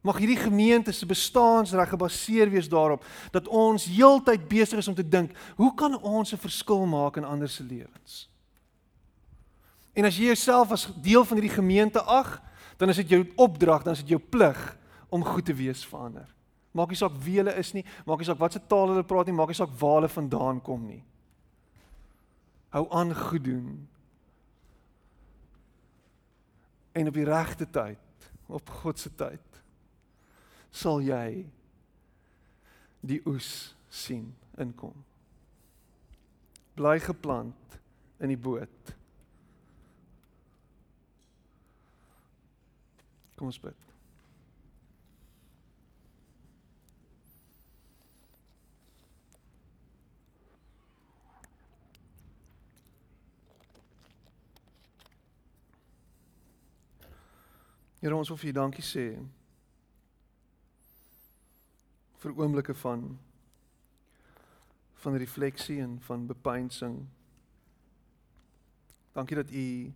Mag 0.00 0.18
hierdie 0.22 0.38
gemeente 0.38 0.92
se 0.92 1.06
bestaansreg 1.06 1.88
gebaseer 1.90 2.50
wees 2.50 2.68
daarop 2.70 3.04
dat 3.34 3.48
ons 3.48 3.88
heeltyd 3.90 4.48
besig 4.48 4.78
is 4.78 4.88
om 4.88 4.94
te 4.94 5.08
dink, 5.08 5.34
hoe 5.56 5.74
kan 5.74 5.98
ons 6.02 6.32
'n 6.32 6.38
verskil 6.38 6.86
maak 6.86 7.16
in 7.16 7.24
ander 7.24 7.48
se 7.48 7.62
lewens? 7.62 8.28
En 9.98 10.04
as 10.04 10.16
jy 10.16 10.30
jouself 10.30 10.70
as 10.72 10.86
deel 11.02 11.24
van 11.24 11.40
hierdie 11.40 11.56
gemeente 11.56 12.02
ag, 12.02 12.40
dan 12.76 12.88
is 12.88 12.96
dit 12.96 13.08
jou 13.08 13.26
opdrag, 13.36 13.82
dan 13.82 13.92
is 13.92 14.04
dit 14.04 14.14
jou 14.14 14.20
plig 14.20 14.76
om 15.08 15.24
goed 15.24 15.44
te 15.44 15.54
wees 15.54 15.84
vir 15.86 15.98
ander. 15.98 16.28
Maak 16.70 16.92
nie 16.92 17.00
saak 17.00 17.16
wie 17.24 17.38
hulle 17.40 17.54
is 17.58 17.72
nie, 17.74 17.84
maak 18.06 18.20
nie 18.20 18.28
saak 18.28 18.38
watse 18.38 18.60
taal 18.70 18.92
hulle 18.92 19.02
praat 19.02 19.26
nie, 19.26 19.34
maak 19.34 19.50
nie 19.50 19.58
saak 19.58 19.72
waar 19.80 19.98
hulle 19.98 20.12
vandaan 20.12 20.60
kom 20.62 20.84
nie. 20.86 21.02
Hou 22.70 22.84
aan 22.94 23.14
goed 23.14 23.44
doen. 23.44 23.88
En 26.92 27.08
op 27.08 27.14
die 27.14 27.26
regte 27.26 27.66
tyd, 27.66 28.30
op 28.46 28.70
God 28.82 29.00
se 29.00 29.10
tyd, 29.10 29.47
sal 30.70 31.00
jy 31.02 31.46
die 33.00 33.20
oes 33.26 33.74
sien 33.90 34.30
inkom. 34.60 34.94
Bly 36.78 36.98
geplant 37.02 37.78
in 38.20 38.32
die 38.32 38.38
boot. 38.38 38.94
Kom 43.38 43.50
ons 43.50 43.60
bid. 43.62 43.88
Here 57.98 58.14
ons 58.14 58.30
wil 58.30 58.38
vir 58.38 58.52
U 58.52 58.54
dankie 58.54 58.84
sê 58.86 59.08
vir 62.28 62.42
oomblikke 62.42 62.74
van 62.74 63.18
van 64.98 65.14
refleksie 65.16 65.80
en 65.80 66.00
van 66.02 66.26
bepeinsing. 66.26 67.06
Dankie 69.12 69.36
dat 69.36 69.50
U 69.50 69.92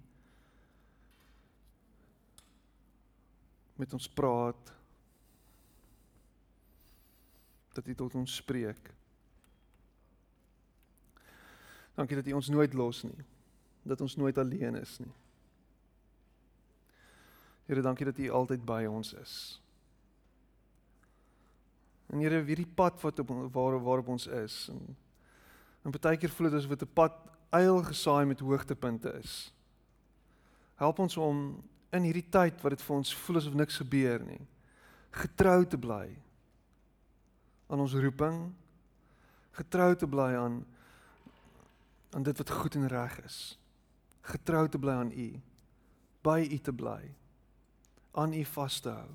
met 3.77 3.93
ons 3.93 4.09
praat. 4.09 4.73
Dat 7.73 7.87
U 7.87 7.95
tot 7.95 8.15
ons 8.15 8.35
spreek. 8.35 8.95
Dankie 11.95 12.17
dat 12.17 12.27
U 12.27 12.33
ons 12.33 12.49
nooit 12.49 12.73
los 12.73 13.03
nie. 13.03 13.25
Dat 13.83 14.01
ons 14.01 14.17
nooit 14.17 14.39
alleen 14.39 14.75
is 14.75 14.99
nie. 14.99 15.13
Here, 17.67 17.83
dankie 17.83 18.07
dat 18.07 18.19
U 18.19 18.31
altyd 18.31 18.65
by 18.65 18.85
ons 18.87 19.13
is. 19.13 19.62
En 22.13 22.21
Here, 22.21 22.43
hierdie 22.45 22.69
pad 22.69 23.01
wat 23.01 23.19
op 23.23 23.31
waar 23.55 23.79
waarop 23.81 24.13
ons 24.13 24.27
is 24.27 24.67
en 24.73 24.83
en 25.83 25.91
baie 25.91 26.15
keer 26.17 26.31
voel 26.31 26.47
dit 26.51 26.61
asof 26.61 26.77
dit 26.77 26.83
'n 26.87 26.95
pad 26.95 27.15
eil 27.51 27.83
gesaai 27.83 28.25
met 28.27 28.41
hoogtepunte 28.41 29.11
is. 29.19 29.53
Help 30.79 30.99
ons 30.99 31.17
om 31.17 31.63
in 31.91 32.03
hierdie 32.03 32.29
tyd 32.31 32.61
wat 32.63 32.71
dit 32.71 32.83
vir 32.83 32.97
ons 32.97 33.15
voel 33.15 33.37
asof 33.37 33.55
niks 33.55 33.77
gebeur 33.77 34.25
nie, 34.25 34.41
getrou 35.11 35.65
te 35.67 35.79
bly 35.79 36.17
aan 37.69 37.81
ons 37.81 37.95
roeping, 37.95 38.53
getrou 39.53 39.95
te 39.97 40.07
bly 40.07 40.33
aan 40.37 40.65
aan 42.13 42.23
dit 42.23 42.37
wat 42.37 42.51
goed 42.51 42.75
en 42.75 42.89
reg 42.89 43.25
is. 43.25 43.59
Getrou 44.21 44.69
te 44.69 44.79
bly 44.79 44.93
aan 44.93 45.13
U, 45.17 45.41
by 46.23 46.49
U 46.53 46.59
te 46.59 46.73
bly 46.73 47.15
aan 48.13 48.35
U 48.37 48.45
vas 48.45 48.81
te 48.81 48.91
hou. 48.91 49.09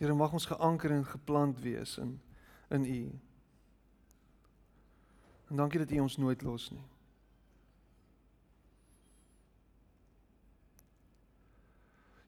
Here 0.00 0.14
mag 0.16 0.32
ons 0.32 0.48
geanker 0.48 0.94
en 0.94 1.04
geplant 1.04 1.60
wees 1.60 1.98
in 2.00 2.16
in 2.70 2.84
U. 2.86 3.00
En 5.50 5.56
dankie 5.56 5.80
dat 5.82 5.90
U 5.90 5.98
ons 6.00 6.16
nooit 6.16 6.42
los 6.42 6.70
nie. 6.70 6.84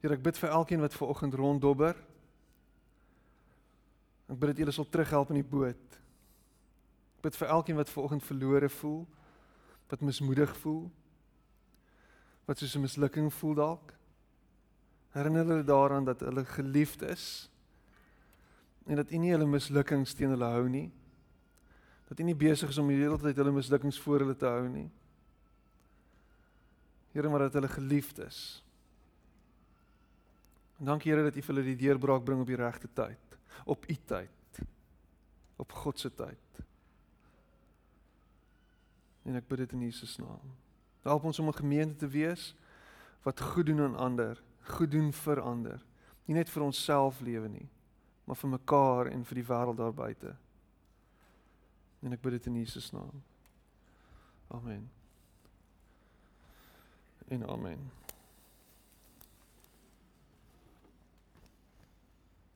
Here 0.03 0.18
ek 0.18 0.25
bid 0.27 0.41
vir 0.43 0.51
elkeen 0.51 0.83
wat 0.83 0.97
ver 0.99 1.12
oggend 1.14 1.39
ronddobber. 1.39 1.95
Ek 4.27 4.37
bid 4.37 4.51
dat 4.51 4.59
U 4.59 4.64
hulle 4.66 4.75
sal 4.75 4.91
terughelp 4.91 5.31
in 5.31 5.41
die 5.41 5.51
boot. 5.55 6.01
Ek 7.16 7.29
bid 7.31 7.39
vir 7.39 7.55
elkeen 7.55 7.79
wat 7.79 7.93
ver 7.95 8.03
oggend 8.03 8.27
verlore 8.27 8.68
voel, 8.83 9.07
wat 9.89 10.05
mismoedig 10.05 10.53
voel 10.64 10.91
wat 12.45 12.59
soos 12.59 12.75
'n 12.75 12.81
mislukking 12.81 13.33
voel 13.33 13.55
dalk. 13.55 13.95
Herinner 15.11 15.47
hulle 15.47 15.64
daaraan 15.64 16.05
dat 16.05 16.20
hulle 16.20 16.45
geliefd 16.45 17.03
is 17.03 17.51
en 18.87 18.99
dat 18.99 19.12
U 19.12 19.16
nie 19.16 19.30
hulle 19.30 19.47
mislukkings 19.47 20.14
teen 20.14 20.33
hulle 20.35 20.49
hou 20.55 20.66
nie. 20.68 20.89
Dat 22.09 22.20
U 22.20 22.26
nie 22.26 22.37
besig 22.37 22.72
is 22.72 22.80
om 22.83 22.91
die 22.91 22.99
hele 22.99 23.18
tyd 23.20 23.39
hulle 23.39 23.55
mislukkings 23.55 24.01
voor 24.03 24.24
hulle 24.24 24.37
te 24.37 24.49
hou 24.49 24.66
nie. 24.68 24.89
Here, 27.12 27.28
maar 27.28 27.47
dat 27.47 27.59
hulle 27.61 27.68
geliefd 27.68 28.22
is. 28.24 28.41
En 30.80 30.91
dankie 30.91 31.12
Here 31.12 31.28
dat 31.28 31.37
U 31.37 31.45
vir 31.45 31.55
hulle 31.55 31.66
die 31.68 31.78
deurbraak 31.85 32.24
bring 32.24 32.41
op 32.43 32.49
die 32.51 32.59
regte 32.59 32.89
tyd, 32.95 33.37
op 33.64 33.85
U 33.87 33.97
tyd, 34.09 34.62
op 35.62 35.72
God 35.83 36.01
se 36.01 36.11
tyd. 36.11 36.62
En 39.22 39.39
ek 39.39 39.47
bid 39.47 39.62
dit 39.62 39.76
in 39.76 39.85
Jesus 39.87 40.16
naam. 40.18 40.57
Help 41.07 41.24
ons 41.28 41.39
om 41.39 41.49
'n 41.49 41.61
gemeente 41.61 41.97
te 41.97 42.09
wees 42.09 42.55
wat 43.22 43.41
goed 43.41 43.66
doen 43.66 43.80
aan 43.80 43.97
ander, 43.97 44.43
goed 44.62 44.91
doen 44.91 45.12
vir 45.12 45.41
ander. 45.41 45.78
Nie 46.26 46.35
net 46.35 46.51
vir 46.51 46.62
onsself 46.62 47.20
lewe 47.20 47.49
nie, 47.49 47.68
maar 48.25 48.37
vir 48.37 48.49
mekaar 48.49 49.11
en 49.12 49.25
vir 49.25 49.41
die 49.41 49.47
wêreld 49.49 49.77
daar 49.77 49.95
buite. 49.95 50.37
En 52.03 52.12
ek 52.12 52.23
bid 52.23 52.39
dit 52.39 52.47
in 52.51 52.61
Jesus 52.62 52.91
naam. 52.95 53.23
Amen. 54.53 54.91
En 57.29 57.49
amen. 57.49 58.01